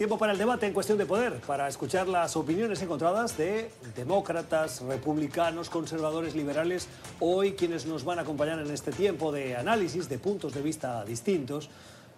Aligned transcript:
Tiempo 0.00 0.16
para 0.16 0.32
el 0.32 0.38
debate 0.38 0.66
en 0.66 0.72
cuestión 0.72 0.96
de 0.96 1.04
poder, 1.04 1.42
para 1.46 1.68
escuchar 1.68 2.08
las 2.08 2.34
opiniones 2.34 2.80
encontradas 2.80 3.36
de 3.36 3.70
demócratas, 3.94 4.80
republicanos, 4.80 5.68
conservadores, 5.68 6.34
liberales. 6.34 6.88
Hoy 7.20 7.52
quienes 7.52 7.84
nos 7.84 8.02
van 8.02 8.18
a 8.18 8.22
acompañar 8.22 8.58
en 8.60 8.70
este 8.70 8.92
tiempo 8.92 9.30
de 9.30 9.56
análisis 9.56 10.08
de 10.08 10.18
puntos 10.18 10.54
de 10.54 10.62
vista 10.62 11.04
distintos 11.04 11.68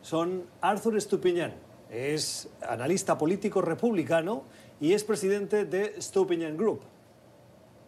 son 0.00 0.44
Arthur 0.60 0.96
Estupiñán, 0.96 1.54
es 1.90 2.48
analista 2.68 3.18
político 3.18 3.60
republicano 3.60 4.44
y 4.80 4.92
es 4.92 5.02
presidente 5.02 5.64
de 5.64 5.94
Estupiñán 5.98 6.56
Group. 6.56 6.82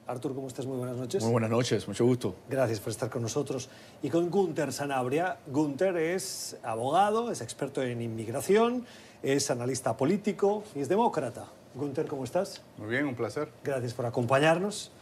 Artur, 0.06 0.34
¿cómo 0.34 0.48
estás? 0.48 0.66
Muy 0.66 0.76
buenas 0.76 0.96
noches. 0.96 1.22
Muy 1.22 1.32
buenas 1.32 1.50
noches, 1.50 1.88
mucho 1.88 2.04
gusto. 2.04 2.34
Gracias 2.50 2.78
por 2.78 2.90
estar 2.90 3.08
con 3.08 3.22
nosotros. 3.22 3.70
Y 4.02 4.10
con 4.10 4.28
Gunther 4.28 4.70
Sanabria. 4.70 5.38
Gunther 5.46 5.96
es 5.96 6.58
abogado, 6.62 7.30
es 7.30 7.40
experto 7.40 7.82
en 7.82 8.02
inmigración, 8.02 8.84
es 9.24 9.50
analista 9.50 9.96
político 9.96 10.62
y 10.74 10.80
es 10.80 10.88
demócrata. 10.88 11.46
Gunther, 11.74 12.06
¿cómo 12.06 12.24
estás? 12.24 12.60
Muy 12.76 12.88
bien, 12.88 13.06
un 13.06 13.14
placer. 13.14 13.48
Gracias 13.64 13.94
por 13.94 14.04
acompañarnos. 14.04 14.92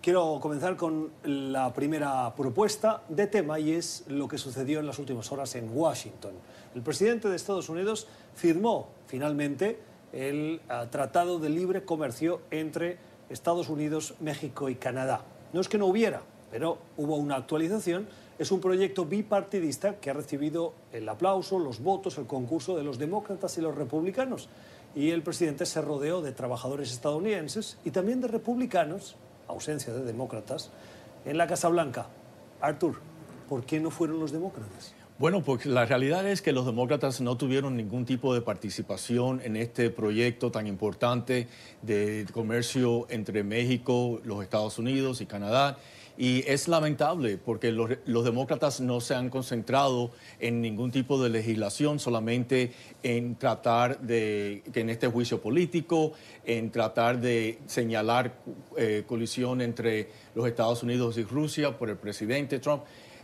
Quiero 0.00 0.38
comenzar 0.40 0.76
con 0.76 1.10
la 1.22 1.72
primera 1.74 2.34
propuesta 2.34 3.02
de 3.08 3.26
tema 3.26 3.60
y 3.60 3.72
es 3.72 4.04
lo 4.08 4.26
que 4.26 4.38
sucedió 4.38 4.80
en 4.80 4.86
las 4.86 4.98
últimas 4.98 5.30
horas 5.32 5.54
en 5.54 5.70
Washington. 5.76 6.32
El 6.74 6.82
presidente 6.82 7.28
de 7.28 7.36
Estados 7.36 7.68
Unidos 7.68 8.06
firmó 8.34 8.88
finalmente 9.06 9.78
el 10.12 10.62
uh, 10.70 10.86
Tratado 10.86 11.38
de 11.38 11.50
Libre 11.50 11.84
Comercio 11.84 12.40
entre 12.50 12.96
Estados 13.28 13.68
Unidos, 13.68 14.14
México 14.20 14.70
y 14.70 14.76
Canadá. 14.76 15.22
No 15.52 15.60
es 15.60 15.68
que 15.68 15.76
no 15.76 15.86
hubiera, 15.86 16.22
pero 16.50 16.78
hubo 16.96 17.16
una 17.16 17.36
actualización. 17.36 18.08
Es 18.38 18.52
un 18.52 18.60
proyecto 18.60 19.04
bipartidista 19.04 19.96
que 19.96 20.10
ha 20.10 20.12
recibido 20.12 20.72
el 20.92 21.08
aplauso, 21.08 21.58
los 21.58 21.80
votos, 21.80 22.18
el 22.18 22.26
concurso 22.26 22.76
de 22.76 22.84
los 22.84 22.96
demócratas 22.96 23.58
y 23.58 23.60
los 23.60 23.74
republicanos. 23.74 24.48
Y 24.94 25.10
el 25.10 25.22
presidente 25.22 25.66
se 25.66 25.82
rodeó 25.82 26.22
de 26.22 26.30
trabajadores 26.30 26.92
estadounidenses 26.92 27.78
y 27.84 27.90
también 27.90 28.20
de 28.20 28.28
republicanos, 28.28 29.16
ausencia 29.48 29.92
de 29.92 30.04
demócratas, 30.04 30.70
en 31.24 31.36
la 31.36 31.48
Casa 31.48 31.68
Blanca. 31.68 32.06
Artur, 32.60 33.00
¿por 33.48 33.64
qué 33.64 33.80
no 33.80 33.90
fueron 33.90 34.20
los 34.20 34.30
demócratas? 34.30 34.94
Bueno, 35.18 35.42
pues 35.42 35.66
la 35.66 35.84
realidad 35.84 36.24
es 36.28 36.40
que 36.40 36.52
los 36.52 36.64
demócratas 36.64 37.20
no 37.20 37.36
tuvieron 37.36 37.76
ningún 37.76 38.04
tipo 38.04 38.34
de 38.34 38.40
participación 38.40 39.40
en 39.42 39.56
este 39.56 39.90
proyecto 39.90 40.52
tan 40.52 40.68
importante 40.68 41.48
de 41.82 42.24
comercio 42.32 43.08
entre 43.10 43.42
México, 43.42 44.20
los 44.22 44.44
Estados 44.44 44.78
Unidos 44.78 45.20
y 45.20 45.26
Canadá. 45.26 45.76
Y 46.20 46.42
es 46.48 46.66
lamentable 46.66 47.38
porque 47.38 47.70
los, 47.70 48.24
demócratas 48.24 48.80
no 48.80 49.00
se 49.00 49.14
han 49.14 49.30
concentrado 49.30 50.10
en 50.40 50.60
ningún 50.60 50.90
tipo 50.90 51.22
de 51.22 51.30
legislación, 51.30 52.00
solamente 52.00 52.72
en 53.04 53.36
tratar 53.36 54.00
de, 54.00 54.64
que 54.72 54.80
en 54.80 54.90
este 54.90 55.06
juicio 55.06 55.40
político, 55.40 56.14
en 56.44 56.72
tratar 56.72 57.20
de 57.20 57.60
señalar 57.66 58.34
eh, 58.76 59.04
colisión 59.06 59.60
entre 59.60 60.10
los 60.34 60.48
Estados 60.48 60.82
Unidos 60.82 61.16
y 61.18 61.22
Rusia 61.22 61.78
por 61.78 61.88
el 61.88 61.96
presidente 61.96 62.58
Trump. 62.58 62.82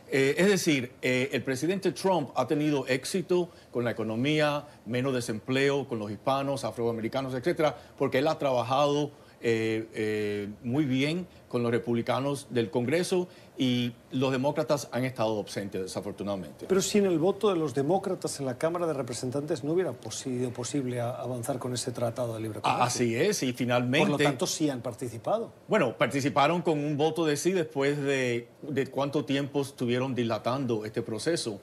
Eh, 0.09 0.37
es 0.39 0.47
decir, 0.47 0.93
eh, 1.03 1.31
el 1.33 1.43
presidente 1.43 1.91
Trump 1.91 2.31
ha 2.37 2.47
tenido 2.47 2.87
éxito 2.87 3.51
con 3.73 3.83
la 3.83 3.91
economía, 3.91 4.67
menos 4.87 5.13
desempleo 5.13 5.89
con 5.89 5.99
los 5.99 6.13
hispanos, 6.13 6.63
afroamericanos, 6.63 7.35
etcétera, 7.35 7.77
porque 7.99 8.19
él 8.19 8.29
ha 8.29 8.39
trabajado 8.39 9.11
eh, 9.47 10.49
muy 10.63 10.87
bien 10.87 11.27
con 11.49 11.63
los 11.63 11.71
republicanos 11.71 12.49
del 12.51 12.71
Congreso 12.71 13.29
y 13.57 13.93
los 14.11 14.33
demócratas 14.33 14.89
han 14.91 15.05
estado 15.05 15.37
ausentes, 15.37 15.83
desafortunadamente. 15.83 16.67
Pero 16.67 16.83
sin 16.83 17.05
el 17.07 17.19
voto 17.19 17.51
de 17.51 17.57
los 17.57 17.75
demócratas 17.75 18.41
en 18.41 18.47
la 18.47 18.59
Cámara 18.59 18.87
de 18.87 18.95
Representantes 18.95 19.63
no 19.63 19.73
hubiera 19.73 19.95
sido 20.11 20.51
posible 20.51 21.01
avanzar 21.01 21.59
con 21.59 21.73
ese 21.75 21.93
tratado 21.93 22.35
de 22.35 22.41
libre 22.41 22.61
comercio. 22.61 22.85
Así 22.85 23.15
es, 23.15 23.43
y 23.43 23.53
finalmente... 23.53 24.11
Por 24.11 24.19
lo 24.19 24.25
tanto, 24.25 24.47
sí 24.47 24.69
han 24.71 24.81
participado. 24.81 25.53
Bueno, 25.69 25.97
participaron 25.97 26.63
con 26.63 26.79
un 26.79 26.97
voto 26.97 27.25
de 27.25 27.37
sí 27.37 27.53
después 27.53 28.03
de, 28.03 28.49
de 28.63 28.87
cuánto 28.89 29.25
tiempo 29.25 29.61
estuvieron 29.61 30.15
dilatando 30.15 30.85
este 30.85 31.03
proceso, 31.03 31.61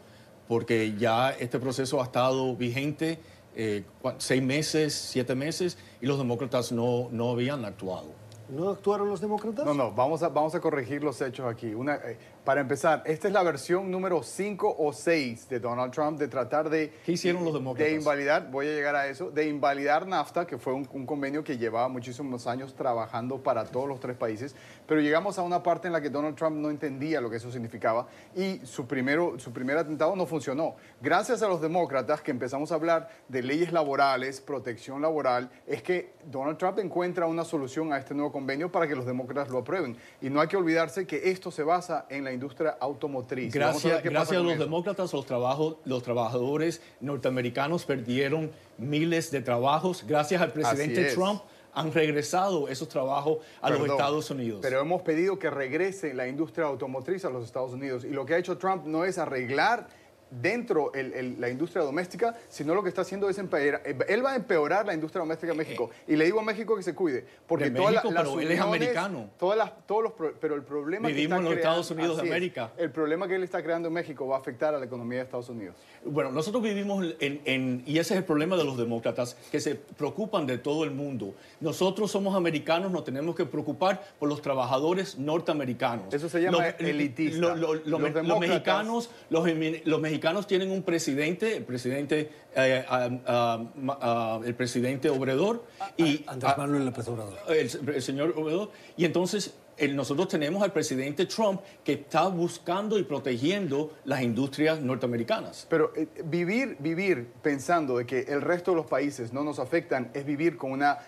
porque 0.48 0.96
ya 0.98 1.32
este 1.32 1.60
proceso 1.60 2.00
ha 2.00 2.06
estado 2.06 2.56
vigente 2.56 3.20
eh, 3.56 3.84
seis 4.18 4.42
meses, 4.42 4.94
siete 4.94 5.36
meses, 5.36 5.78
y 6.02 6.06
los 6.06 6.18
demócratas 6.18 6.72
no, 6.72 7.10
no 7.12 7.32
habían 7.32 7.66
actuado. 7.66 8.08
¿No 8.50 8.70
actuaron 8.70 9.08
los 9.08 9.22
demócratas? 9.22 9.66
No, 9.66 9.74
no, 9.74 9.92
vamos 9.92 10.24
a, 10.24 10.30
vamos 10.30 10.54
a 10.56 10.60
corregir 10.60 11.04
los 11.04 11.22
hechos 11.22 11.46
aquí. 11.50 11.74
Una, 11.74 11.96
eh, 11.96 12.18
para 12.44 12.62
empezar, 12.62 13.04
esta 13.06 13.28
es 13.28 13.34
la 13.34 13.44
versión 13.44 13.92
número 13.92 14.24
5 14.24 14.76
o 14.80 14.92
6 14.92 15.48
de 15.50 15.60
Donald 15.60 15.94
Trump 15.94 16.18
de 16.18 16.28
tratar 16.28 16.70
de... 16.70 16.92
¿Qué 17.06 17.12
hicieron 17.12 17.46
los 17.46 17.54
demócratas? 17.54 17.92
De 17.92 17.98
invalidar, 17.98 18.50
voy 18.50 18.68
a 18.68 18.72
llegar 18.72 18.96
a 18.96 19.08
eso, 19.08 19.30
de 19.30 19.48
invalidar 19.48 20.08
NAFTA, 20.08 20.48
que 20.48 20.58
fue 20.58 20.74
un, 20.74 20.88
un, 20.92 21.06
convenio 21.06 21.44
que 21.44 21.58
llevaba 21.58 21.88
muchísimos 21.88 22.48
años 22.48 22.74
trabajando 22.74 23.44
para 23.44 23.66
todos 23.66 23.88
los 23.88 24.00
tres 24.00 24.18
países, 24.18 24.56
pero 24.88 25.02
llegamos 25.02 25.38
a 25.38 25.44
una 25.44 25.62
parte 25.62 25.88
en 25.88 25.94
la 25.94 26.02
que 26.02 26.10
Donald 26.10 26.36
Trump 26.36 26.58
no 26.58 26.70
entendía 26.70 27.22
lo 27.22 27.30
que 27.30 27.38
eso 27.38 27.52
significaba 27.52 28.08
y 28.36 28.60
su, 28.64 28.88
primero, 28.88 29.38
su 29.38 29.54
primer 29.54 29.78
atentado 29.78 30.16
no 30.16 30.26
funcionó. 30.26 30.76
Gracias 31.00 31.44
a 31.44 31.48
los 31.48 31.62
demócratas 31.62 32.22
que 32.22 32.32
empezamos 32.32 32.72
a 32.72 32.76
hablar 32.76 33.10
de 33.28 33.44
leyes 33.44 33.72
laborales, 33.72 34.42
protección 34.42 35.02
laboral, 35.02 35.52
es 35.68 35.84
que 35.84 36.14
Donald 36.26 36.58
Trump 36.58 36.80
encuentra 36.80 37.28
una 37.28 37.44
solución 37.44 37.94
a 37.94 38.00
este 38.00 38.16
nuevo 38.16 38.32
convenio 38.32 38.72
para 38.72 38.88
que 38.88 38.96
los 38.96 39.06
demócratas 39.06 39.50
lo 39.50 39.60
aprueben. 39.60 39.96
Y 40.22 40.30
no 40.30 40.42
hay 40.42 40.48
que 40.48 40.58
olvidarse 40.58 41.06
que 41.06 41.30
esto 41.30 41.52
se 41.52 41.64
basa 41.64 42.06
en 42.10 42.24
la 42.24 42.31
industria 42.34 42.78
automotriz. 42.80 43.54
Gracias 43.54 44.00
a, 44.00 44.02
gracias 44.02 44.40
a 44.40 44.44
los 44.44 44.54
eso. 44.54 44.64
demócratas, 44.64 45.14
los, 45.14 45.26
trabajo, 45.26 45.80
los 45.86 46.04
trabajadores 46.04 46.82
norteamericanos 47.00 47.86
perdieron 47.86 48.52
miles 48.78 49.32
de 49.32 49.42
trabajos. 49.42 50.04
Gracias 50.08 50.42
al 50.42 50.52
presidente 50.52 51.14
Trump 51.14 51.42
han 51.74 51.94
regresado 51.94 52.68
esos 52.68 52.90
trabajos 52.90 53.38
a 53.62 53.68
Perdón, 53.68 53.88
los 53.88 53.96
Estados 53.96 54.30
Unidos. 54.30 54.60
Pero 54.62 54.82
hemos 54.82 55.02
pedido 55.02 55.40
que 55.40 55.50
regrese 55.50 56.14
la 56.14 56.28
industria 56.28 56.66
automotriz 56.66 57.24
a 57.26 57.30
los 57.30 57.46
Estados 57.46 57.74
Unidos. 57.74 58.04
Y 58.04 58.10
lo 58.10 58.26
que 58.26 58.34
ha 58.34 58.38
hecho 58.38 58.58
Trump 58.58 58.86
no 58.86 59.06
es 59.06 59.18
arreglar 59.18 59.88
dentro 60.32 60.94
el, 60.94 61.14
el, 61.14 61.42
la 61.42 61.50
industria 61.50 61.84
doméstica, 61.84 62.36
sino 62.50 62.74
lo 62.74 62.82
que 62.82 62.90
está 62.90 63.02
haciendo 63.02 63.30
es 63.30 63.38
empeorar. 63.38 63.82
Él 64.08 64.26
va 64.26 64.32
a 64.32 64.36
empeorar 64.36 64.86
la 64.86 64.94
industria 64.94 65.20
doméstica 65.20 65.52
de 65.52 65.58
México. 65.58 65.90
Y 66.08 66.16
le 66.16 66.26
digo 66.26 66.40
a 66.40 66.44
México 66.44 66.76
que 66.76 66.84
se 66.84 66.96
cuide. 66.96 67.26
Porque 67.48 67.66
de 67.66 67.72
todas 67.72 67.94
México, 67.94 68.12
las 68.12 68.24
pero 68.24 68.40
él 68.40 68.52
es 68.52 68.60
americano. 68.60 69.30
Todas 69.38 69.58
las, 69.58 69.86
todos 69.86 70.04
los, 70.04 70.14
pero 70.40 70.56
el 70.56 70.64
problema 70.64 71.10
Vivimos 71.10 71.14
que 71.18 71.24
está 71.24 71.36
en 71.38 71.44
los 71.44 71.54
creando, 71.54 71.82
Estados 71.82 71.92
Unidos 71.92 72.22
de 72.22 72.30
América. 72.30 72.72
Es, 72.78 72.84
el 72.84 72.92
problema 72.92 73.28
que 73.28 73.36
él 73.36 73.44
está 73.44 73.62
creando 73.62 73.90
en 73.90 73.94
México 73.94 74.28
va 74.28 74.38
a 74.38 74.40
afectar 74.40 74.74
a 74.74 74.80
la 74.80 74.86
economía 74.86 75.20
de 75.20 75.26
Estados 75.26 75.50
Unidos. 75.50 75.76
Bueno, 76.06 76.32
nosotros 76.32 76.64
vivimos 76.64 77.06
en, 77.20 77.42
en, 77.46 77.84
y 77.86 78.00
ese 78.00 78.14
es 78.14 78.20
el 78.20 78.24
problema 78.24 78.56
de 78.56 78.64
los 78.64 78.78
demócratas, 78.78 79.36
que 79.52 79.60
se 79.60 79.76
preocupan 79.76 80.46
de 80.48 80.58
todo 80.58 80.84
el 80.84 80.92
mundo. 80.92 81.36
Nosotros 81.60 82.12
somos 82.12 82.36
americanos, 82.36 82.92
nos 82.92 83.04
tenemos 83.04 83.36
que 83.36 83.46
preocupar 83.46 84.02
por 84.20 84.30
los 84.30 84.42
trabajadores 84.42 85.18
norteamericanos. 85.18 86.14
Eso 86.14 86.30
se 86.30 86.42
llama 86.42 86.66
los, 86.80 86.80
elitista. 86.80 87.38
Lo, 87.38 87.56
lo, 87.56 87.74
lo, 87.74 88.00
los, 88.00 88.28
los, 88.28 88.40
mexicanos, 88.40 89.10
los, 89.30 89.46
los 89.86 90.02
mexicanos 90.22 90.46
tienen 90.46 90.70
un 90.70 90.84
presidente, 90.84 91.58
el 91.58 91.64
presidente, 91.64 92.30
eh, 92.56 92.86
uh, 92.88 93.32
uh, 93.32 94.40
uh, 94.40 94.44
el 94.44 94.54
presidente 94.54 95.10
Obrador 95.10 95.66
y 95.98 96.24
Andrés 96.28 96.56
Manuel 96.60 96.86
López 96.86 97.08
Obrador. 97.08 97.40
El, 97.48 97.90
el, 97.96 98.02
señor 98.04 98.36
Obrador 98.38 98.70
y 98.96 99.06
entonces 99.06 99.56
el, 99.78 99.96
nosotros 99.96 100.28
tenemos 100.28 100.62
al 100.62 100.72
presidente 100.72 101.26
Trump 101.26 101.62
que 101.84 101.94
está 101.94 102.28
buscando 102.28 103.00
y 103.00 103.04
protegiendo 103.04 103.94
las 104.06 104.22
industrias 104.22 104.80
norteamericanas. 104.80 105.66
Pero 105.68 105.92
eh, 105.96 106.08
vivir, 106.26 106.78
vivir 106.78 107.28
pensando 107.42 107.98
de 107.98 108.06
que 108.06 108.20
el 108.20 108.42
resto 108.42 108.72
de 108.72 108.78
los 108.78 108.86
países 108.86 109.34
no 109.34 109.44
nos 109.44 109.58
afectan 109.58 110.12
es 110.14 110.24
vivir 110.24 110.56
con 110.56 110.72
una 110.72 111.00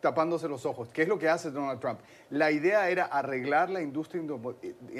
tapándose 0.00 0.48
los 0.48 0.66
ojos. 0.66 0.88
¿Qué 0.92 1.02
es 1.02 1.08
lo 1.08 1.18
que 1.18 1.28
hace 1.28 1.50
Donald 1.50 1.80
Trump? 1.80 2.00
La 2.30 2.50
idea 2.50 2.90
era 2.90 3.04
arreglar 3.04 3.70
la 3.70 3.80
industria 3.80 4.22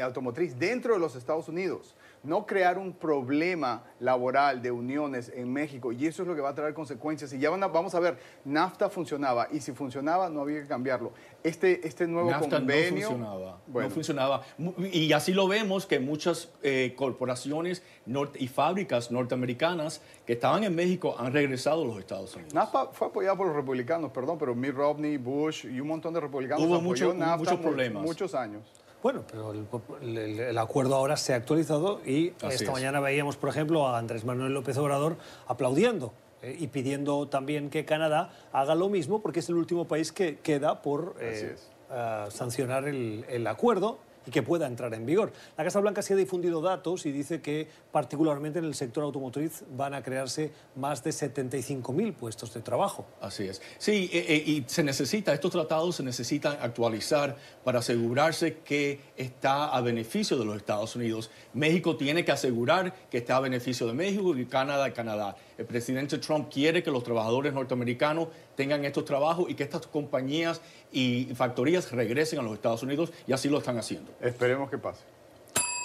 automotriz 0.02 0.58
dentro 0.58 0.94
de 0.94 1.00
los 1.00 1.16
Estados 1.16 1.48
Unidos, 1.48 1.94
no 2.22 2.44
crear 2.44 2.78
un 2.78 2.92
problema 2.92 3.82
laboral 3.98 4.60
de 4.60 4.70
uniones 4.70 5.32
en 5.34 5.52
México. 5.52 5.92
Y 5.92 6.06
eso 6.06 6.22
es 6.22 6.28
lo 6.28 6.34
que 6.34 6.40
va 6.40 6.50
a 6.50 6.54
traer 6.54 6.74
consecuencias. 6.74 7.32
Y 7.32 7.38
ya 7.38 7.50
van 7.50 7.62
a, 7.62 7.68
vamos 7.68 7.94
a 7.94 8.00
ver, 8.00 8.18
NAFTA 8.44 8.90
funcionaba 8.90 9.48
y 9.50 9.60
si 9.60 9.72
funcionaba 9.72 10.28
no 10.28 10.42
había 10.42 10.60
que 10.62 10.68
cambiarlo. 10.68 11.12
Este, 11.42 11.86
este 11.86 12.06
nuevo 12.06 12.30
NAFTA 12.30 12.58
convenio... 12.58 13.10
No 13.10 13.16
funcionaba, 13.16 13.60
bueno. 13.66 13.88
no 13.88 13.94
funcionaba. 13.94 14.42
Y 14.92 15.12
así 15.12 15.32
lo 15.32 15.48
vemos 15.48 15.86
que 15.86 15.98
muchas 15.98 16.50
eh, 16.62 16.94
corporaciones 16.96 17.82
y 18.38 18.48
fábricas 18.48 19.10
norteamericanas 19.10 20.02
que 20.26 20.34
estaban 20.34 20.64
en 20.64 20.74
México 20.74 21.16
han 21.18 21.32
regresado 21.32 21.82
a 21.82 21.86
los 21.86 21.98
Estados 21.98 22.34
Unidos. 22.34 22.52
NAFTA 22.52 22.88
fue 22.92 23.08
apoyado 23.08 23.38
por 23.38 23.46
los 23.46 23.56
republicanos, 23.56 24.10
perdón, 24.10 24.38
pero 24.38 24.54
Mitt 24.54 24.74
Romney, 24.74 25.16
Bush 25.16 25.64
y 25.64 25.80
un 25.80 25.88
montón 25.88 26.12
de 26.12 26.20
republicanos 26.20 26.64
Hubo 26.64 26.76
apoyó 26.76 27.06
mucho, 27.06 27.14
NAFTA 27.14 27.36
muchos 27.38 27.60
problemas. 27.60 28.02
muchos 28.02 28.34
años. 28.34 28.62
Bueno, 29.02 29.24
pero 29.30 29.52
el, 29.52 29.66
el, 30.18 30.40
el, 30.40 30.58
acuerdo 30.58 30.94
ahora 30.94 31.16
se 31.16 31.32
ha 31.32 31.36
actualizado 31.36 32.00
y 32.04 32.30
Así 32.42 32.56
esta 32.56 32.64
es. 32.64 32.70
mañana 32.72 33.00
veíamos, 33.00 33.36
por 33.36 33.48
ejemplo, 33.48 33.86
a 33.88 33.98
Andrés 33.98 34.24
Manuel 34.24 34.52
López 34.52 34.76
Obrador 34.76 35.16
aplaudiendo 35.46 36.12
eh, 36.42 36.56
y 36.58 36.66
pidiendo 36.66 37.26
también 37.28 37.70
que 37.70 37.84
Canadá 37.84 38.30
haga 38.52 38.74
lo 38.74 38.88
mismo 38.88 39.20
porque 39.22 39.40
es 39.40 39.48
el 39.48 39.56
último 39.56 39.86
país 39.86 40.12
que 40.12 40.38
queda 40.38 40.82
por 40.82 41.16
eh, 41.20 41.56
uh, 41.90 42.30
sancionar 42.30 42.88
el, 42.88 43.24
el, 43.28 43.46
acuerdo 43.46 43.98
y 44.26 44.30
que 44.30 44.42
pueda 44.42 44.66
entrar 44.66 44.92
en 44.94 45.06
vigor. 45.06 45.32
La 45.56 45.64
Casa 45.64 45.80
Blanca 45.80 46.02
sí 46.02 46.12
ha 46.12 46.16
difundido 46.16 46.60
datos 46.60 47.06
y 47.06 47.12
dice 47.12 47.40
que 47.40 47.68
particularmente 47.92 48.58
en 48.58 48.64
el 48.64 48.74
sector 48.74 49.04
automotriz 49.04 49.64
van 49.76 49.94
a 49.94 50.02
crearse 50.02 50.52
más 50.76 51.02
de 51.02 51.10
75.000 51.10 52.14
puestos 52.14 52.52
de 52.54 52.60
trabajo. 52.60 53.06
Así 53.20 53.44
es. 53.44 53.60
Sí, 53.78 54.10
eh, 54.12 54.26
eh, 54.28 54.42
y 54.46 54.64
se 54.66 54.82
necesita, 54.82 55.32
estos 55.32 55.50
tratados 55.50 55.96
se 55.96 56.02
necesitan 56.02 56.58
actualizar 56.60 57.36
para 57.64 57.80
asegurarse 57.80 58.58
que 58.58 59.00
está 59.16 59.68
a 59.68 59.80
beneficio 59.80 60.36
de 60.36 60.44
los 60.44 60.56
Estados 60.56 60.96
Unidos. 60.96 61.30
México 61.54 61.96
tiene 61.96 62.24
que 62.24 62.32
asegurar 62.32 62.94
que 63.10 63.18
está 63.18 63.36
a 63.36 63.40
beneficio 63.40 63.86
de 63.86 63.94
México 63.94 64.36
y 64.36 64.46
Canadá, 64.46 64.92
Canadá. 64.92 65.36
El 65.58 65.66
presidente 65.66 66.18
Trump 66.18 66.50
quiere 66.50 66.82
que 66.82 66.90
los 66.90 67.02
trabajadores 67.04 67.52
norteamericanos 67.52 68.28
tengan 68.60 68.84
estos 68.84 69.06
trabajos 69.06 69.48
y 69.48 69.54
que 69.54 69.62
estas 69.62 69.86
compañías 69.86 70.60
y 70.92 71.28
factorías 71.34 71.90
regresen 71.92 72.40
a 72.40 72.42
los 72.42 72.52
Estados 72.52 72.82
Unidos 72.82 73.10
y 73.26 73.32
así 73.32 73.48
lo 73.48 73.56
están 73.56 73.78
haciendo. 73.78 74.12
Esperemos 74.20 74.68
que 74.68 74.76
pase. 74.76 75.00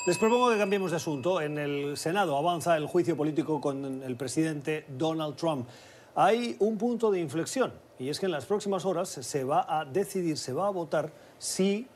Les 0.06 0.18
propongo 0.18 0.50
que 0.52 0.58
cambiemos 0.58 0.92
de 0.92 0.98
asunto. 0.98 1.40
En 1.40 1.58
el 1.58 1.96
Senado 1.96 2.36
avanza 2.36 2.76
el 2.76 2.86
juicio 2.86 3.16
político 3.16 3.62
con 3.62 4.04
el 4.04 4.18
presidente 4.18 4.84
Donald 4.90 5.38
Trump. 5.38 5.70
Hay 6.16 6.58
un 6.60 6.78
punto 6.78 7.12
de 7.12 7.22
inflexión 7.22 7.72
y 7.98 8.10
es 8.10 8.20
que 8.20 8.26
en 8.26 8.34
las 8.34 8.46
próximas 8.46 8.84
horas 8.84 9.08
se 9.08 9.46
va 9.46 9.66
a 9.70 9.86
decidir, 9.86 10.38
se 10.38 10.52
va 10.52 10.68
a 10.68 10.70
votar 10.70 11.14
si 11.40 11.88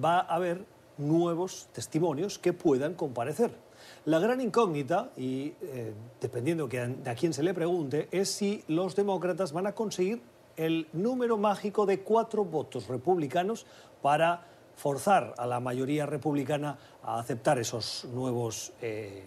va 0.00 0.20
a 0.20 0.36
haber 0.36 0.64
nuevos 0.98 1.66
testimonios 1.72 2.38
que 2.38 2.52
puedan 2.52 2.94
comparecer. 2.94 3.50
La 4.04 4.18
gran 4.18 4.40
incógnita, 4.40 5.10
y 5.16 5.54
eh, 5.62 5.92
dependiendo 6.20 6.66
de 6.66 7.10
a 7.10 7.14
quién 7.14 7.32
se 7.32 7.42
le 7.42 7.54
pregunte, 7.54 8.08
es 8.10 8.30
si 8.30 8.64
los 8.68 8.96
demócratas 8.96 9.52
van 9.52 9.66
a 9.66 9.74
conseguir 9.74 10.20
el 10.56 10.88
número 10.92 11.36
mágico 11.36 11.86
de 11.86 12.00
cuatro 12.00 12.44
votos 12.44 12.88
republicanos 12.88 13.66
para 14.02 14.46
forzar 14.76 15.34
a 15.38 15.46
la 15.46 15.60
mayoría 15.60 16.06
republicana 16.06 16.78
a 17.02 17.18
aceptar 17.18 17.58
esos 17.58 18.06
nuevos 18.12 18.72
eh, 18.80 19.24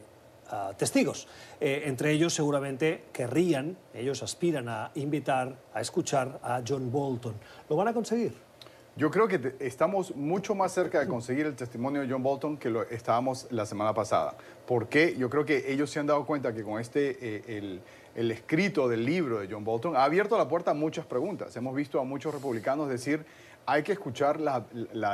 testigos. 0.77 1.27
Eh, 1.59 1.83
entre 1.86 2.12
ellos 2.12 2.33
seguramente 2.33 3.06
querrían, 3.13 3.77
ellos 3.94 4.24
aspiran 4.24 4.68
a 4.68 4.92
invitar, 4.95 5.56
a 5.74 5.81
escuchar 5.81 6.39
a 6.44 6.62
John 6.68 6.92
Bolton. 6.92 7.36
¿Lo 7.69 7.75
van 7.75 7.88
a 7.88 7.94
conseguir? 7.94 8.50
Yo 8.97 9.09
creo 9.09 9.27
que 9.27 9.55
estamos 9.59 10.15
mucho 10.15 10.53
más 10.53 10.73
cerca 10.73 10.99
de 10.99 11.07
conseguir 11.07 11.45
el 11.45 11.55
testimonio 11.55 12.01
de 12.01 12.09
John 12.09 12.21
Bolton 12.21 12.57
que 12.57 12.69
lo 12.69 12.83
estábamos 12.83 13.47
la 13.49 13.65
semana 13.65 13.93
pasada. 13.93 14.35
¿Por 14.67 14.89
qué? 14.89 15.15
Yo 15.17 15.29
creo 15.29 15.45
que 15.45 15.71
ellos 15.71 15.89
se 15.89 15.99
han 15.99 16.07
dado 16.07 16.25
cuenta 16.25 16.53
que 16.53 16.61
con 16.61 16.79
este, 16.79 17.17
eh, 17.21 17.79
el, 18.15 18.31
escrito 18.31 18.89
del 18.89 19.05
libro 19.05 19.39
de 19.39 19.47
John 19.49 19.63
Bolton 19.63 19.95
ha 19.95 20.03
abierto 20.03 20.38
la 20.38 20.49
puerta 20.49 20.71
a 20.71 20.73
muchas 20.73 21.05
preguntas. 21.05 21.55
Hemos 21.55 21.73
visto 21.73 22.01
a 22.01 22.03
muchos 22.03 22.33
republicanos 22.33 22.89
decir, 22.89 23.25
hay 23.65 23.81
que 23.81 23.93
escuchar 23.93 24.39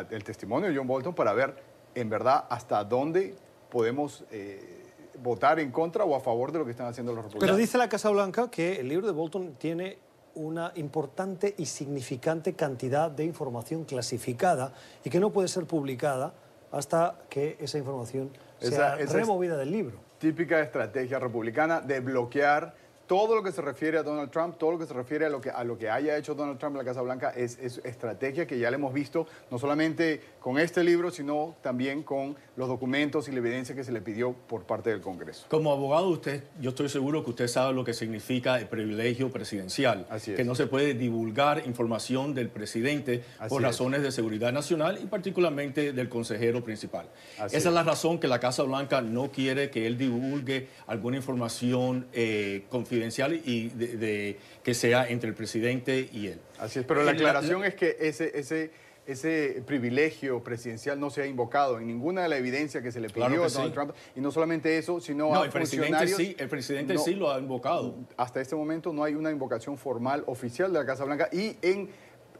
el 0.09 0.23
testimonio 0.23 0.69
de 0.69 0.75
John 0.75 0.87
Bolton 0.87 1.13
para 1.13 1.33
ver 1.33 1.55
en 1.93 2.09
verdad 2.09 2.45
hasta 2.49 2.83
dónde 2.83 3.35
podemos... 3.69 4.23
Eh, 4.31 4.73
votar 5.19 5.59
en 5.59 5.71
contra 5.71 6.05
o 6.05 6.15
a 6.15 6.19
favor 6.19 6.51
de 6.51 6.59
lo 6.59 6.65
que 6.65 6.69
están 6.69 6.85
haciendo 6.85 7.11
los 7.11 7.23
republicanos. 7.23 7.55
Pero 7.55 7.57
dice 7.57 7.79
la 7.79 7.89
Casa 7.89 8.11
Blanca 8.11 8.51
que 8.51 8.79
el 8.79 8.87
libro 8.87 9.07
de 9.07 9.13
Bolton 9.13 9.55
tiene 9.55 9.97
una 10.37 10.71
importante 10.75 11.55
y 11.57 11.65
significante 11.65 12.53
cantidad 12.53 13.11
de 13.11 13.25
información 13.25 13.83
clasificada 13.83 14.73
y 15.03 15.09
que 15.09 15.19
no 15.19 15.31
puede 15.31 15.47
ser 15.47 15.65
publicada 15.65 16.33
hasta 16.71 17.19
que 17.29 17.57
esa 17.59 17.77
información 17.77 18.31
sea 18.59 18.95
removida 18.95 19.57
del 19.57 19.71
libro. 19.71 19.99
Típica 20.19 20.59
estrategia 20.61 21.19
republicana 21.19 21.81
de 21.81 21.99
bloquear 21.99 22.75
todo 23.07 23.35
lo 23.35 23.41
que 23.41 23.53
se 23.53 23.61
refiere 23.61 23.97
a 23.97 24.03
Donald 24.03 24.29
Trump, 24.29 24.57
todo 24.57 24.71
lo 24.71 24.79
que 24.79 24.85
se 24.85 24.93
refiere 24.93 25.25
a 25.25 25.29
lo 25.29 25.39
que, 25.39 25.49
a 25.49 25.63
lo 25.63 25.77
que 25.77 25.89
haya 25.89 26.17
hecho 26.17 26.35
Donald 26.35 26.59
Trump 26.59 26.75
en 26.75 26.79
la 26.79 26.83
Casa 26.83 27.01
Blanca 27.01 27.31
es, 27.31 27.57
estrategia 27.57 28.45
que 28.45 28.59
ya 28.59 28.69
le 28.69 28.75
hemos 28.75 28.93
visto, 28.93 29.25
no 29.49 29.57
solamente 29.57 30.21
con 30.41 30.59
este 30.59 30.83
libro, 30.83 31.09
sino 31.09 31.55
también 31.61 32.03
con 32.03 32.35
los 32.57 32.67
documentos 32.67 33.27
y 33.29 33.31
la 33.31 33.37
evidencia 33.37 33.73
que 33.73 33.83
se 33.83 33.91
le 33.91 34.01
pidió 34.01 34.33
por 34.33 34.63
parte 34.63 34.89
del 34.89 35.01
Congreso. 35.01 35.45
Como 35.49 35.71
abogado, 35.71 36.09
usted, 36.09 36.43
yo 36.59 36.71
estoy 36.71 36.89
seguro 36.89 37.23
que 37.23 37.29
usted 37.29 37.47
sabe 37.47 37.73
lo 37.73 37.85
que 37.85 37.93
significa 37.93 38.59
el 38.59 38.67
privilegio 38.67 39.31
presidencial, 39.31 40.05
que 40.23 40.43
no 40.43 40.55
se 40.55 40.67
puede 40.67 40.93
divulgar 40.93 41.65
información 41.65 42.33
del 42.33 42.49
presidente 42.49 43.23
por 43.47 43.61
razones 43.61 44.01
de 44.01 44.11
seguridad 44.11 44.51
nacional 44.51 44.99
y 45.01 45.05
particularmente 45.05 45.93
del 45.93 46.09
consejero 46.09 46.63
principal. 46.63 47.07
Esa 47.37 47.57
es. 47.57 47.65
la 47.65 47.83
razón 47.83 48.19
que 48.19 48.27
la 48.27 48.39
Casa 48.39 48.63
Blanca 48.63 49.01
no 49.01 49.31
quiere 49.31 49.69
que 49.69 49.87
él 49.87 49.97
divulgue 49.97 50.67
alguna 50.87 51.17
información 51.17 52.07
eh, 52.11 52.65
confidencial 52.69 52.96
y 53.45 53.69
de, 53.69 54.37
que 54.63 54.73
sea 54.73 55.07
entre 55.07 55.29
el 55.29 55.35
presidente 55.35 56.09
y 56.11 56.27
él. 56.27 56.39
Así 56.59 56.79
es, 56.79 56.85
pero 56.85 57.03
la 57.03 57.11
aclaración 57.11 57.63
es 57.63 57.75
que 57.75 57.97
ese, 57.99 58.37
ese, 58.37 58.71
ese 59.05 59.63
privilegio 59.65 60.43
presidencial 60.43 60.99
no 60.99 61.09
se 61.09 61.21
ha 61.21 61.25
invocado 61.25 61.79
en 61.79 61.87
ninguna 61.87 62.23
de 62.23 62.29
la 62.29 62.37
evidencia 62.37 62.81
que 62.81 62.91
se 62.91 62.99
le 62.99 63.09
pidió 63.09 63.43
a 63.43 63.49
Donald 63.49 63.73
Trump. 63.73 63.91
Y 64.15 64.21
no 64.21 64.31
solamente 64.31 64.77
eso, 64.77 64.99
sino 64.99 65.33
a 65.33 65.45
el 65.45 65.51
presidente 65.51 66.07
sí, 66.07 66.35
el 66.37 66.49
presidente 66.49 66.97
sí 66.97 67.13
lo 67.13 67.31
ha 67.31 67.39
invocado. 67.39 67.95
Hasta 68.17 68.41
este 68.41 68.55
momento 68.55 68.91
no 68.93 69.03
hay 69.03 69.15
una 69.15 69.31
invocación 69.31 69.77
formal 69.77 70.23
oficial 70.27 70.71
de 70.73 70.79
la 70.79 70.85
Casa 70.85 71.05
Blanca 71.05 71.29
y 71.31 71.55
en 71.61 71.89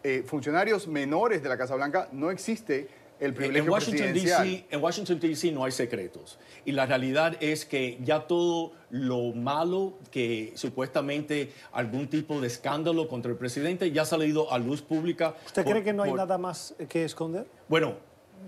eh, 0.04 0.24
funcionarios 0.26 0.88
menores 0.88 1.42
de 1.42 1.50
la 1.50 1.58
Casa 1.58 1.76
Blanca 1.76 2.10
no 2.12 2.30
existe 2.32 2.88
en 3.20 3.70
Washington, 3.70 4.14
D.C. 4.14 4.66
en 4.70 4.84
Washington, 4.84 5.20
D.C. 5.20 5.52
no 5.52 5.64
hay 5.64 5.72
secretos. 5.72 6.38
Y 6.66 6.72
la 6.72 6.86
realidad 6.86 7.36
es 7.40 7.66
que 7.66 7.98
ya 8.04 8.28
todo 8.28 8.74
lo 8.90 9.34
malo 9.34 9.94
que 10.12 10.54
supuestamente 10.56 11.52
algún 11.72 12.08
tipo 12.08 12.40
de 12.40 12.48
escándalo 12.48 13.08
contra 13.08 13.32
el 13.32 13.38
presidente 13.38 13.92
ya 13.92 14.04
ha 14.04 14.06
salido 14.06 14.52
a 14.52 14.60
luz 14.60 14.82
pública. 14.82 15.36
¿Usted 15.46 15.66
cree 15.66 15.84
que 15.84 15.94
no 15.94 16.04
hay 16.04 16.14
nada 16.14 16.38
más 16.38 16.76
que 16.90 17.06
esconder? 17.06 17.48
Bueno, 17.68 17.96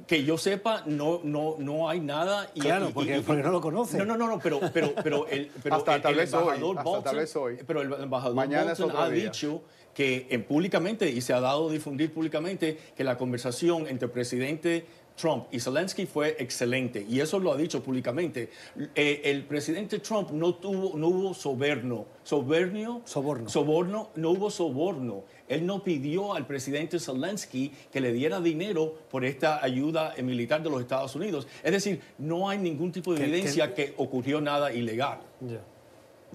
que 0.07 0.23
yo 0.23 0.37
sepa, 0.37 0.83
no, 0.85 1.21
no, 1.23 1.55
no 1.59 1.89
hay 1.89 1.99
nada. 1.99 2.49
Y, 2.53 2.61
claro, 2.61 2.91
porque, 2.93 3.21
no 3.21 3.51
lo 3.51 3.61
conoce. 3.61 3.97
No, 3.97 4.05
no, 4.05 4.17
no, 4.17 4.39
pero, 4.39 4.59
pero, 4.73 4.93
pero 5.03 5.27
el, 5.27 5.51
pero 5.61 5.75
hasta 5.75 5.95
el, 5.95 6.01
tal 6.01 6.15
vez 6.15 6.33
embajador 6.33 6.53
hoy, 6.53 6.83
Bolton, 6.83 7.03
tal 7.03 7.15
vez 7.15 7.35
hoy. 7.35 7.57
pero 7.65 7.81
el 7.81 7.93
embajador 7.93 8.35
Mañana 8.35 8.73
Bolton 8.73 8.91
ha 8.95 9.09
dicho 9.09 9.61
que 9.99 10.27
en 10.29 10.45
públicamente, 10.45 11.11
y 11.11 11.19
se 11.19 11.33
ha 11.33 11.41
dado 11.41 11.67
a 11.67 11.73
difundir 11.73 12.13
públicamente, 12.13 12.77
que 12.95 13.03
la 13.03 13.17
conversación 13.17 13.85
entre 13.85 14.05
el 14.05 14.11
presidente 14.11 14.85
Trump 15.19 15.47
y 15.51 15.59
Zelensky 15.59 16.05
fue 16.05 16.37
excelente 16.39 17.05
y 17.09 17.19
eso 17.19 17.37
lo 17.37 17.51
ha 17.51 17.57
dicho 17.57 17.83
públicamente. 17.83 18.49
Eh, 18.95 19.23
el 19.25 19.43
presidente 19.43 19.99
Trump 19.99 20.31
no 20.31 20.55
tuvo, 20.55 20.97
no 20.97 21.09
hubo 21.09 21.33
soborno, 21.33 22.05
soborno, 22.23 23.01
soborno, 23.03 23.49
soborno, 23.49 24.09
no 24.15 24.29
hubo 24.29 24.49
soborno. 24.49 25.25
Él 25.49 25.65
no 25.65 25.83
pidió 25.83 26.33
al 26.33 26.47
presidente 26.47 26.97
Zelensky 26.97 27.69
que 27.91 27.99
le 27.99 28.13
diera 28.13 28.39
dinero 28.39 28.99
por 29.11 29.25
esta 29.25 29.61
ayuda 29.61 30.13
militar 30.23 30.63
de 30.63 30.69
los 30.69 30.79
Estados 30.79 31.13
Unidos. 31.13 31.45
Es 31.61 31.73
decir, 31.73 31.99
no 32.19 32.47
hay 32.47 32.57
ningún 32.57 32.93
tipo 32.93 33.13
de 33.13 33.25
evidencia 33.25 33.73
que, 33.73 33.93
ocurrió 33.97 34.39
nada 34.39 34.71
ilegal. 34.71 35.19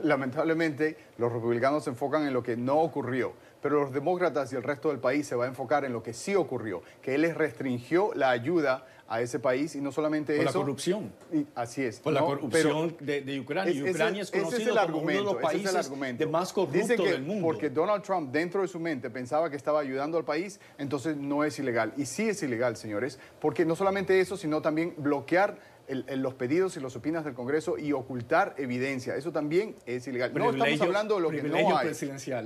Lamentablemente, 0.03 0.99
los 1.17 1.33
republicanos 1.33 1.85
se 1.85 1.91
enfocan 1.91 2.27
en 2.27 2.35
lo 2.35 2.43
que 2.43 2.59
no 2.59 2.81
ocurrió 2.81 3.33
pero 3.65 3.81
los 3.81 3.95
demócratas 3.95 4.53
y 4.53 4.57
el 4.57 4.63
resto 4.63 4.91
del 4.91 4.99
país 4.99 5.27
se 5.27 5.35
va 5.35 5.47
a 5.47 5.49
enfocar 5.49 5.87
en 5.87 5.95
lo 5.95 6.03
que 6.03 6.13
sí 6.13 6.35
ocurrió, 6.35 6.83
que 7.01 7.15
él 7.15 7.23
les 7.23 7.35
restringió 7.35 8.13
la 8.13 8.29
ayuda 8.29 8.85
a 9.09 9.23
ese 9.23 9.39
país 9.39 9.75
y 9.75 9.81
no 9.81 9.91
solamente 9.91 10.37
por 10.37 10.45
eso. 10.45 10.59
la 10.59 10.65
corrupción. 10.65 11.13
así 11.55 11.83
es. 11.83 11.99
Por 12.01 12.13
la 12.13 12.21
corrupción 12.21 12.95
de, 13.01 13.41
Ucrania. 13.41 13.91
Ucrania 13.91 14.21
es 14.21 14.31
conocido 14.31 14.77
como 14.85 14.99
uno 14.99 15.13
de 15.13 15.23
los 15.23 15.37
países 15.37 15.91
de 16.19 16.27
más 16.27 16.53
corruptos 16.53 16.89
del 16.89 17.23
mundo. 17.23 17.43
Porque 17.43 17.71
Donald 17.71 18.03
Trump 18.03 18.31
dentro 18.31 18.61
de 18.61 18.69
su 18.69 18.79
mente 18.79 19.09
pensaba 19.09 19.49
que 19.49 19.57
estaba 19.57 19.81
ayudando 19.81 20.19
al 20.19 20.27
país, 20.27 20.61
entonces 20.77 21.17
no 21.17 21.43
es 21.43 21.59
ilegal. 21.59 21.95
Y 21.97 22.05
sí 22.05 22.29
es 22.29 22.43
ilegal, 22.43 22.77
señores, 22.77 23.19
porque 23.41 23.65
no 23.65 23.77
solamente 23.77 24.21
eso, 24.21 24.37
sino 24.37 24.61
también 24.61 24.93
bloquear 24.99 25.57
los 25.89 26.35
pedidos 26.35 26.77
y 26.77 26.81
los 26.81 26.97
opinas 26.97 27.25
del 27.25 27.35
Congreso 27.35 27.79
y 27.79 27.93
ocultar 27.93 28.55
evidencia. 28.59 29.17
Eso 29.17 29.33
también 29.33 29.77
es 29.87 30.07
ilegal. 30.07 30.33
no 30.35 30.51
estamos 30.51 30.81
hablando 30.81 31.17
de 31.17 31.21
lo 31.21 31.31
que 31.31 31.43
no 31.43 31.57
hay. 31.77 31.93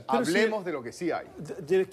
Hablemos 0.07 0.65
de 0.65 0.73
lo 0.73 0.83
que 0.83 0.93
sí 0.93 1.11
hay. 1.11 1.27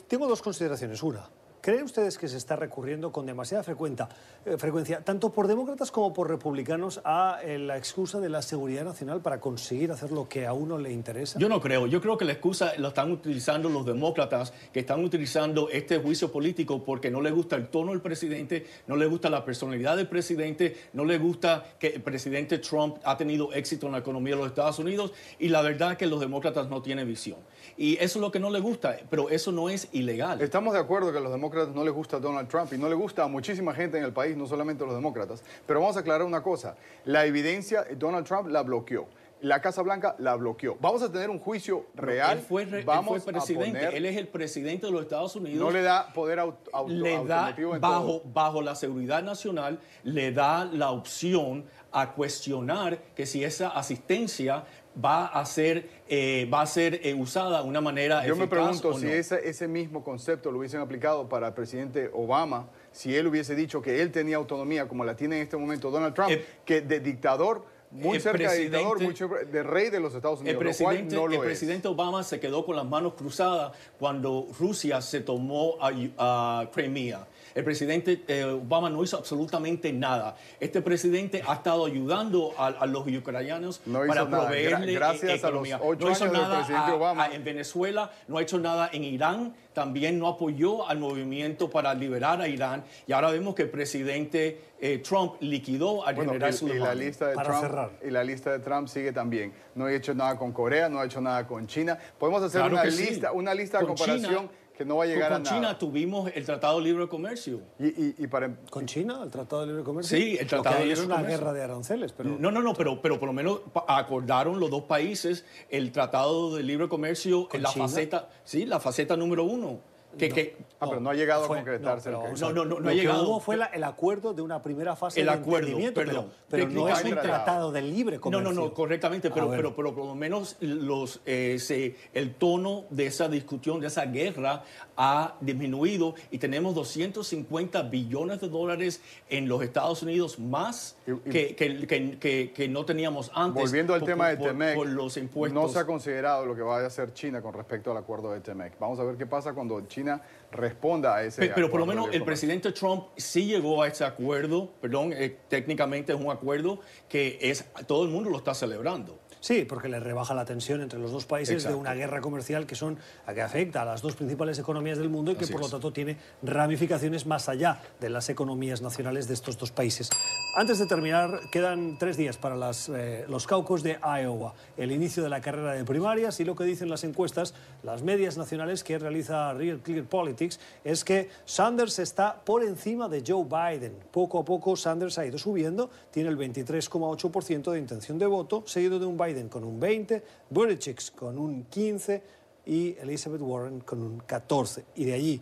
Tengo 0.07 0.27
dos 0.27 0.41
consideraciones. 0.41 1.01
Una, 1.03 1.29
¿Creen 1.65 1.85
ustedes 1.85 2.19
que 2.19 2.27
se 2.27 2.37
está 2.37 2.55
recurriendo 2.55 3.11
con 3.11 3.25
demasiada 3.25 3.63
eh, 3.63 4.57
frecuencia, 4.59 4.99
tanto 5.03 5.31
por 5.31 5.47
demócratas 5.47 5.89
como 5.89 6.13
por 6.13 6.29
republicanos, 6.29 7.01
a 7.03 7.39
eh, 7.43 7.57
la 7.57 7.75
excusa 7.75 8.19
de 8.19 8.29
la 8.29 8.43
seguridad 8.43 8.85
nacional 8.85 9.21
para 9.21 9.39
conseguir 9.39 9.91
hacer 9.91 10.11
lo 10.11 10.29
que 10.29 10.45
a 10.45 10.53
uno 10.53 10.77
le 10.77 10.91
interesa? 10.91 11.39
Yo 11.39 11.49
no 11.49 11.59
creo. 11.59 11.87
Yo 11.87 12.01
creo 12.01 12.19
que 12.19 12.25
la 12.25 12.33
excusa 12.33 12.73
la 12.77 12.89
están 12.89 13.11
utilizando 13.11 13.67
los 13.67 13.83
demócratas, 13.83 14.53
que 14.71 14.81
están 14.81 15.03
utilizando 15.03 15.67
este 15.71 15.97
juicio 15.97 16.31
político 16.31 16.83
porque 16.83 17.09
no 17.09 17.19
les 17.19 17.33
gusta 17.33 17.55
el 17.55 17.67
tono 17.69 17.93
del 17.93 18.01
presidente, 18.01 18.67
no 18.85 18.95
les 18.95 19.09
gusta 19.09 19.31
la 19.31 19.43
personalidad 19.43 19.97
del 19.97 20.07
presidente, 20.07 20.77
no 20.93 21.03
les 21.03 21.19
gusta 21.19 21.65
que 21.79 21.87
el 21.87 22.03
presidente 22.03 22.59
Trump 22.59 22.97
ha 23.03 23.17
tenido 23.17 23.51
éxito 23.53 23.87
en 23.87 23.93
la 23.93 23.97
economía 23.97 24.35
de 24.35 24.41
los 24.41 24.49
Estados 24.49 24.77
Unidos 24.77 25.13
y 25.39 25.49
la 25.49 25.63
verdad 25.63 25.93
es 25.93 25.97
que 25.97 26.05
los 26.05 26.19
demócratas 26.19 26.69
no 26.69 26.83
tienen 26.83 27.07
visión. 27.07 27.39
Y 27.75 27.95
eso 27.95 28.19
es 28.19 28.21
lo 28.21 28.31
que 28.31 28.39
no 28.39 28.51
les 28.51 28.61
gusta, 28.61 28.97
pero 29.09 29.31
eso 29.31 29.51
no 29.51 29.71
es 29.71 29.87
ilegal. 29.93 30.43
Estamos 30.43 30.75
de 30.75 30.79
acuerdo 30.79 31.11
que 31.11 31.19
los 31.19 31.31
demócratas 31.31 31.54
no 31.73 31.83
les 31.83 31.93
gusta 31.93 32.19
Donald 32.19 32.47
Trump 32.47 32.71
y 32.73 32.77
no 32.77 32.87
le 32.89 32.95
gusta 32.95 33.23
a 33.23 33.27
muchísima 33.27 33.73
gente 33.73 33.97
en 33.97 34.03
el 34.03 34.13
país, 34.13 34.35
no 34.37 34.45
solamente 34.47 34.83
a 34.83 34.87
los 34.87 34.95
demócratas. 34.95 35.43
Pero 35.65 35.79
vamos 35.79 35.95
a 35.97 36.01
aclarar 36.01 36.25
una 36.25 36.43
cosa, 36.43 36.75
la 37.05 37.25
evidencia 37.25 37.85
Donald 37.97 38.25
Trump 38.27 38.47
la 38.49 38.61
bloqueó. 38.63 39.07
la 39.41 39.61
Casa 39.61 39.81
Blanca 39.83 40.15
la 40.17 40.33
bloqueó. 40.35 40.75
Vamos 40.79 41.03
a 41.03 41.11
tener 41.11 41.29
un 41.29 41.37
juicio 41.39 41.85
real. 41.93 42.37
Él 42.39 42.43
fue, 42.43 42.65
re- 42.65 42.79
él 42.79 42.85
Vamos 42.85 43.21
fue 43.21 43.31
a 43.31 43.33
presidente, 43.35 43.79
poner- 43.79 43.93
él 43.93 44.05
es 44.05 44.17
el 44.17 44.27
presidente 44.29 44.87
de 44.87 44.91
los 44.91 45.01
Estados 45.03 45.35
Unidos. 45.35 45.59
no 45.59 45.69
le 45.71 45.83
da 45.83 46.11
poder 46.13 46.39
aut- 46.39 46.55
auto- 46.71 46.91
le 46.91 47.11
da 47.25 47.39
automativo 47.41 47.75
en 47.75 47.81
bajo, 47.81 48.05
todo. 48.05 48.21
bajo 48.33 48.61
la 48.63 48.73
seguridad 48.73 49.21
nacional, 49.21 49.77
le 50.03 50.31
da 50.31 50.65
la 50.65 50.89
opción 50.89 51.65
a 51.91 52.13
cuestionar 52.13 52.97
que 53.13 53.25
si 53.27 53.43
esa 53.43 53.67
asistencia 53.69 54.63
va 55.03 55.25
a 55.27 55.45
ser, 55.45 55.89
eh, 56.07 56.49
va 56.53 56.61
a 56.61 56.65
ser 56.65 57.01
eh, 57.03 57.13
usada 57.13 57.61
de 57.61 57.67
una 57.67 57.81
manera 57.81 58.25
Yo 58.25 58.35
me 58.35 58.47
pregunto 58.47 58.89
o 58.89 58.99
si 58.99 59.05
no. 59.05 59.11
ese, 59.11 59.47
ese 59.47 59.67
mismo 59.67 60.03
concepto 60.03 60.51
lo 60.51 60.59
hubiesen 60.59 60.79
aplicado 60.79 61.27
para 61.27 61.47
el 61.47 61.53
presidente 61.53 62.09
Obama, 62.13 62.67
si 62.91 63.15
él 63.15 63.27
hubiese 63.27 63.55
dicho 63.55 63.81
que 63.81 64.01
él 64.01 64.11
tenía 64.11 64.37
autonomía 64.37 64.87
como 64.87 65.03
la 65.03 65.15
tiene 65.15 65.37
en 65.37 65.41
este 65.43 65.57
momento 65.57 65.91
Donald 65.91 66.13
Trump, 66.13 66.31
El- 66.31 66.45
que 66.63 66.81
de 66.81 66.99
dictador, 67.01 67.65
muy 67.91 68.17
el 68.17 68.21
cerca 68.21 68.51
de 68.51 68.59
dictador, 68.59 69.01
muy 69.01 69.13
de 69.51 69.63
rey 69.63 69.89
de 69.89 69.99
los 69.99 70.13
Estados 70.15 70.39
El 70.41 70.57
Unidos, 70.57 70.63
lo 70.79 70.85
cual 70.85 70.95
presidente, 70.95 71.15
no 71.15 71.27
lo 71.27 71.33
el 71.33 71.39
es. 71.39 71.45
presidente 71.45 71.87
Obama 71.87 72.23
se 72.23 72.39
quedó 72.39 72.65
con 72.65 72.75
las 72.75 72.85
manos 72.85 73.13
cruzadas 73.13 73.73
cuando 73.99 74.47
Rusia 74.59 75.01
se 75.01 75.21
tomó 75.21 75.75
a, 75.81 75.91
a 76.17 76.69
Crimea. 76.73 77.27
El 77.55 77.63
presidente 77.63 78.21
eh, 78.27 78.43
Obama 78.43 78.89
no 78.89 79.01
hizo 79.01 79.15
absolutamente 79.17 79.93
nada. 79.93 80.35
Este 80.59 80.81
presidente 80.81 81.41
ha 81.47 81.53
estado 81.53 81.85
ayudando 81.85 82.53
a, 82.57 82.67
a 82.67 82.85
los 82.85 83.07
ucranianos 83.07 83.81
No 83.85 83.99
para 84.05 84.25
nada. 84.25 84.43
proveerle 84.47 84.91
Gra- 84.91 84.95
gracias 84.95 85.23
e- 85.23 85.47
a 85.47 85.49
los 85.51 85.65
economía. 85.65 85.79
ocho 85.81 86.05
no 86.05 86.11
hizo 86.11 86.23
años 86.25 86.33
del 86.33 86.41
nada 86.41 86.55
presidente 86.57 86.91
a- 86.91 86.95
Obama. 86.95 87.23
a- 87.23 87.33
en 87.33 87.43
Venezuela, 87.45 88.11
no 88.27 88.37
ha 88.37 88.41
hecho 88.41 88.59
nada 88.59 88.89
en 88.91 89.05
Irán, 89.05 89.55
también 89.73 90.19
no 90.19 90.27
apoyó 90.27 90.85
al 90.87 90.99
movimiento 90.99 91.69
para 91.69 91.93
liberar 91.93 92.41
a 92.41 92.47
Irán. 92.49 92.83
Y 93.07 93.13
ahora 93.13 93.31
vemos 93.31 93.55
que 93.55 93.63
el 93.63 93.69
presidente 93.69 94.59
eh, 94.81 94.97
Trump 94.99 95.35
liquidó 95.39 96.05
al 96.05 96.15
Bueno, 96.15 96.33
general 96.33 96.53
y, 96.61 96.65
y 96.65 96.79
la 96.79 96.93
lista 96.93 97.27
de 97.29 97.35
Para 97.35 97.47
Trump 97.49 97.61
cerrar. 97.61 97.91
y 98.05 98.09
la 98.11 98.23
lista 98.25 98.51
de 98.51 98.59
Trump 98.59 98.89
sigue 98.89 99.13
también. 99.13 99.53
No 99.75 99.85
ha 99.85 99.93
hecho 99.93 100.13
nada 100.13 100.37
con 100.37 100.51
Corea, 100.51 100.89
no 100.89 100.99
ha 100.99 101.05
hecho 101.05 101.21
nada 101.21 101.47
con 101.47 101.65
China. 101.67 101.97
Podemos 102.19 102.43
hacer 102.43 102.59
Claro 102.59 102.75
una 102.75 102.91
sí. 102.91 103.05
lista, 103.05 103.31
una 103.31 103.53
lista 103.53 103.79
de 103.79 103.85
comparación 103.87 104.25
China- 104.41 104.49
que 104.77 104.85
no 104.85 104.97
va 104.97 105.03
a 105.05 105.07
llegar 105.07 105.29
con 105.31 105.35
a 105.37 105.39
nada. 105.43 105.55
China 105.55 105.77
tuvimos 105.79 106.29
el 106.33 106.45
Tratado 106.45 106.77
de 106.79 106.83
Libre 106.85 107.07
Comercio. 107.07 107.61
Y, 107.79 107.85
y- 107.87 108.15
y 108.19 108.27
para 108.27 108.55
¿Con 108.69 108.85
China, 108.85 109.19
el 109.23 109.29
Tratado 109.31 109.61
de 109.61 109.67
Libre 109.67 109.83
Comercio? 109.83 110.17
Sí, 110.17 110.37
el 110.39 110.47
Tratado 110.47 110.75
de 110.75 110.81
Libre 110.85 110.93
es 110.99 111.05
una 111.05 111.15
Comercio. 111.15 111.37
guerra 111.39 111.53
de 111.53 111.63
aranceles, 111.63 112.11
pero... 112.11 112.35
No, 112.37 112.51
no, 112.51 112.61
no, 112.61 112.73
pero, 112.73 113.01
pero 113.01 113.19
por 113.19 113.27
lo 113.27 113.33
menos 113.33 113.61
acordaron 113.87 114.59
los 114.59 114.69
dos 114.69 114.83
países 114.83 115.45
el 115.69 115.91
Tratado 115.91 116.55
de 116.55 116.63
Libre 116.63 116.87
Comercio 116.89 117.47
¿Con 117.47 117.57
en 117.57 117.63
la 117.63 117.69
China? 117.69 117.87
faceta, 117.87 118.29
sí, 118.43 118.65
la 118.65 118.79
faceta 118.79 119.15
número 119.15 119.43
uno. 119.43 119.79
Que, 120.17 120.29
que- 120.29 120.57
Ah, 120.79 120.87
pero 120.89 120.99
no 120.99 121.09
ha 121.09 121.13
llegado 121.13 121.45
fue- 121.47 121.57
a 121.57 121.61
concretarse 121.61 122.11
no, 122.11 122.25
el 122.25 122.33
pero, 122.33 122.47
No, 122.49 122.53
no, 122.53 122.65
no, 122.65 122.75
no 122.75 122.79
lo 122.81 122.87
ha 122.89 122.91
que 122.91 122.97
llegado. 122.97 123.27
hubo 123.29 123.39
fue 123.39 123.55
la- 123.55 123.65
el 123.67 123.83
acuerdo 123.85 124.33
de 124.33 124.41
una 124.41 124.61
primera 124.61 124.95
fase 124.95 125.21
El 125.21 125.27
de 125.27 125.31
acuerdo, 125.31 125.57
entendimiento, 125.69 126.01
perdón. 126.01 126.31
pero, 126.49 126.67
pero 126.67 126.69
no 126.81 126.89
es 126.89 127.03
un 127.03 127.11
tratado 127.11 127.71
de 127.71 127.81
libre 127.81 128.17
no, 128.17 128.21
comercio. 128.21 128.51
no, 128.51 128.61
no, 128.65 128.73
correctamente, 128.73 129.29
pero, 129.31 129.49
pero, 129.49 129.73
pero 129.75 129.95
por 129.95 130.05
lo 130.05 130.15
menos 130.15 130.57
los, 130.59 131.21
eh, 131.25 131.57
se- 131.59 131.95
el 132.13 132.33
tono 132.35 132.83
de 132.89 133.05
esa 133.07 133.29
discusión, 133.29 133.79
de 133.79 133.87
esa 133.87 134.05
guerra, 134.05 134.63
ha 134.97 135.35
disminuido 135.41 136.15
y 136.31 136.37
tenemos 136.37 136.75
250 136.75 137.81
billones 137.83 138.39
de 138.41 138.49
dólares 138.49 139.01
en 139.29 139.47
los 139.47 139.61
Estados 139.61 140.03
Unidos 140.03 140.39
más 140.39 140.95
Y- 141.07 141.11
y- 141.11 141.15
que, 141.31 141.55
que, 141.55 141.87
que- 141.87 142.17
que- 142.19 142.51
que 142.53 142.67
no 142.67 142.85
teníamos 142.85 143.31
antes. 143.33 143.61
Volviendo 143.63 143.93
al 143.93 144.01
por- 144.01 144.09
tema 144.09 144.29
de 144.29 144.37
TEMEC, 144.37 144.75
Por 144.75 144.87
los 144.87 145.17
impuestos. 145.17 145.61
no 145.63 145.69
se 145.69 145.79
ha 145.79 145.85
considerado 145.85 146.45
lo 146.45 146.55
que 146.55 146.61
va 146.61 146.79
a 146.79 146.85
hacer 146.85 147.13
China 147.13 147.41
con 147.41 147.53
respecto 147.53 147.91
al 147.91 147.97
acuerdo 147.97 148.31
de 148.31 148.41
TEMEC. 148.41 148.73
Vamos 148.79 148.99
a 148.99 149.03
ver 149.03 149.15
qué 149.15 149.25
pasa 149.25 149.53
cuando 149.53 149.81
China 149.87 150.04
responda 150.51 151.15
a 151.17 151.23
ese 151.23 151.41
Pe- 151.41 151.51
Pero 151.53 151.69
por 151.69 151.79
lo 151.79 151.85
menos 151.85 152.07
el 152.13 152.23
presidente 152.23 152.71
Trump 152.71 153.07
sí 153.17 153.45
llegó 153.45 153.81
a 153.83 153.87
ese 153.87 154.05
acuerdo, 154.05 154.71
perdón, 154.79 155.11
eh, 155.13 155.37
técnicamente 155.49 156.13
es 156.13 156.19
un 156.19 156.31
acuerdo 156.31 156.79
que 157.09 157.37
es 157.41 157.65
todo 157.87 158.03
el 158.05 158.09
mundo 158.09 158.29
lo 158.29 158.37
está 158.37 158.53
celebrando. 158.53 159.19
Sí, 159.39 159.65
porque 159.65 159.89
le 159.89 159.99
rebaja 159.99 160.33
la 160.33 160.45
tensión 160.45 160.81
entre 160.81 160.99
los 160.99 161.11
dos 161.11 161.25
países 161.25 161.55
Exacto. 161.55 161.75
de 161.75 161.81
una 161.81 161.93
guerra 161.93 162.21
comercial 162.21 162.65
que 162.65 162.75
son 162.75 162.97
a 163.25 163.33
que 163.33 163.41
afecta 163.41 163.83
a 163.83 163.85
las 163.85 164.01
dos 164.01 164.15
principales 164.15 164.57
economías 164.59 164.97
del 164.97 165.09
mundo 165.09 165.31
y 165.31 165.35
que 165.35 165.43
Así 165.43 165.53
por 165.53 165.61
lo 165.61 165.69
tanto 165.69 165.93
tiene 165.93 166.17
ramificaciones 166.41 167.25
más 167.25 167.49
allá 167.49 167.79
de 167.99 168.09
las 168.09 168.29
economías 168.29 168.81
nacionales 168.81 169.27
de 169.27 169.33
estos 169.33 169.57
dos 169.57 169.71
países. 169.71 170.09
Antes 170.55 170.79
de 170.79 170.85
terminar, 170.85 171.39
quedan 171.51 171.97
tres 171.99 172.17
días 172.17 172.37
para 172.37 172.55
las, 172.55 172.89
eh, 172.89 173.25
los 173.27 173.45
caucus 173.45 173.83
de 173.83 173.99
Iowa, 174.01 174.53
el 174.77 174.91
inicio 174.91 175.21
de 175.21 175.29
la 175.29 175.41
carrera 175.41 175.73
de 175.73 175.83
primarias 175.83 176.39
y 176.39 176.45
lo 176.45 176.55
que 176.55 176.63
dicen 176.63 176.89
las 176.89 177.03
encuestas, 177.03 177.53
las 177.83 178.03
medias 178.03 178.37
nacionales 178.37 178.83
que 178.83 178.97
realiza 178.97 179.53
Real 179.53 179.79
Clear 179.79 180.05
Politics, 180.05 180.59
es 180.83 181.03
que 181.03 181.29
Sanders 181.45 181.99
está 181.99 182.41
por 182.43 182.63
encima 182.63 183.09
de 183.09 183.23
Joe 183.25 183.43
Biden. 183.45 183.95
Poco 184.11 184.39
a 184.39 184.45
poco 184.45 184.75
Sanders 184.75 185.17
ha 185.17 185.25
ido 185.25 185.37
subiendo, 185.37 185.89
tiene 186.11 186.29
el 186.29 186.37
23,8% 186.37 187.71
de 187.71 187.79
intención 187.79 188.17
de 188.17 188.25
voto, 188.25 188.63
seguido 188.65 188.97
de 188.99 189.05
un 189.05 189.17
Biden 189.17 189.34
con 189.49 189.63
un 189.63 189.79
20, 189.79 190.23
Buttigieg 190.49 190.97
con 191.15 191.37
un 191.37 191.65
15 191.65 192.21
y 192.65 192.95
Elizabeth 192.97 193.41
Warren 193.41 193.81
con 193.81 194.01
un 194.01 194.19
14. 194.19 194.85
Y 194.95 195.05
de 195.05 195.13
allí 195.13 195.41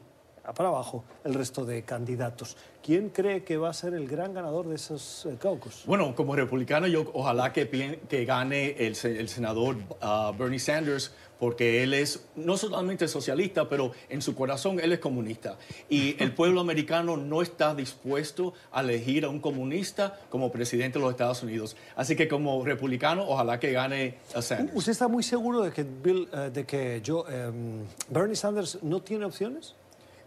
para 0.51 0.69
abajo 0.69 1.05
el 1.23 1.33
resto 1.33 1.63
de 1.63 1.83
candidatos. 1.83 2.57
¿Quién 2.83 3.09
cree 3.09 3.45
que 3.45 3.55
va 3.55 3.69
a 3.69 3.73
ser 3.73 3.93
el 3.93 4.07
gran 4.09 4.33
ganador 4.33 4.67
de 4.67 4.75
esos 4.75 5.25
eh, 5.25 5.37
caucus? 5.39 5.83
Bueno, 5.85 6.13
como 6.15 6.35
republicano, 6.35 6.85
yo 6.87 7.09
ojalá 7.13 7.53
que, 7.53 7.99
que 8.09 8.25
gane 8.25 8.71
el, 8.71 8.97
el 9.05 9.29
senador 9.29 9.77
ah, 10.01 10.33
Bernie 10.37 10.59
Sanders, 10.59 11.13
porque 11.39 11.83
él 11.83 11.93
es 11.93 12.25
no 12.35 12.57
solamente 12.57 13.07
socialista, 13.07 13.69
pero 13.69 13.93
en 14.09 14.21
su 14.21 14.35
corazón 14.35 14.81
él 14.81 14.91
es 14.91 14.99
comunista. 14.99 15.57
Y 15.89 16.21
el 16.21 16.33
pueblo 16.35 16.59
americano 16.59 17.15
no 17.15 17.41
está 17.41 17.73
dispuesto 17.73 18.53
a 18.71 18.81
elegir 18.81 19.23
a 19.23 19.29
un 19.29 19.39
comunista 19.39 20.19
como 20.29 20.51
presidente 20.51 20.99
de 20.99 21.05
los 21.05 21.11
Estados 21.11 21.41
Unidos. 21.41 21.77
Así 21.95 22.17
que 22.17 22.27
como 22.27 22.65
republicano, 22.65 23.25
ojalá 23.27 23.61
que 23.61 23.71
gane 23.71 24.17
a 24.35 24.41
Sanders. 24.41 24.75
¿Usted 24.75 24.91
está 24.91 25.07
muy 25.07 25.23
seguro 25.23 25.61
de 25.61 25.71
que, 25.71 25.83
Bill, 25.83 26.27
eh, 26.33 26.49
de 26.53 26.65
que 26.65 27.01
yo, 27.01 27.25
em, 27.29 27.85
Bernie 28.09 28.35
Sanders 28.35 28.79
no 28.81 29.01
tiene 29.01 29.23
opciones? 29.23 29.75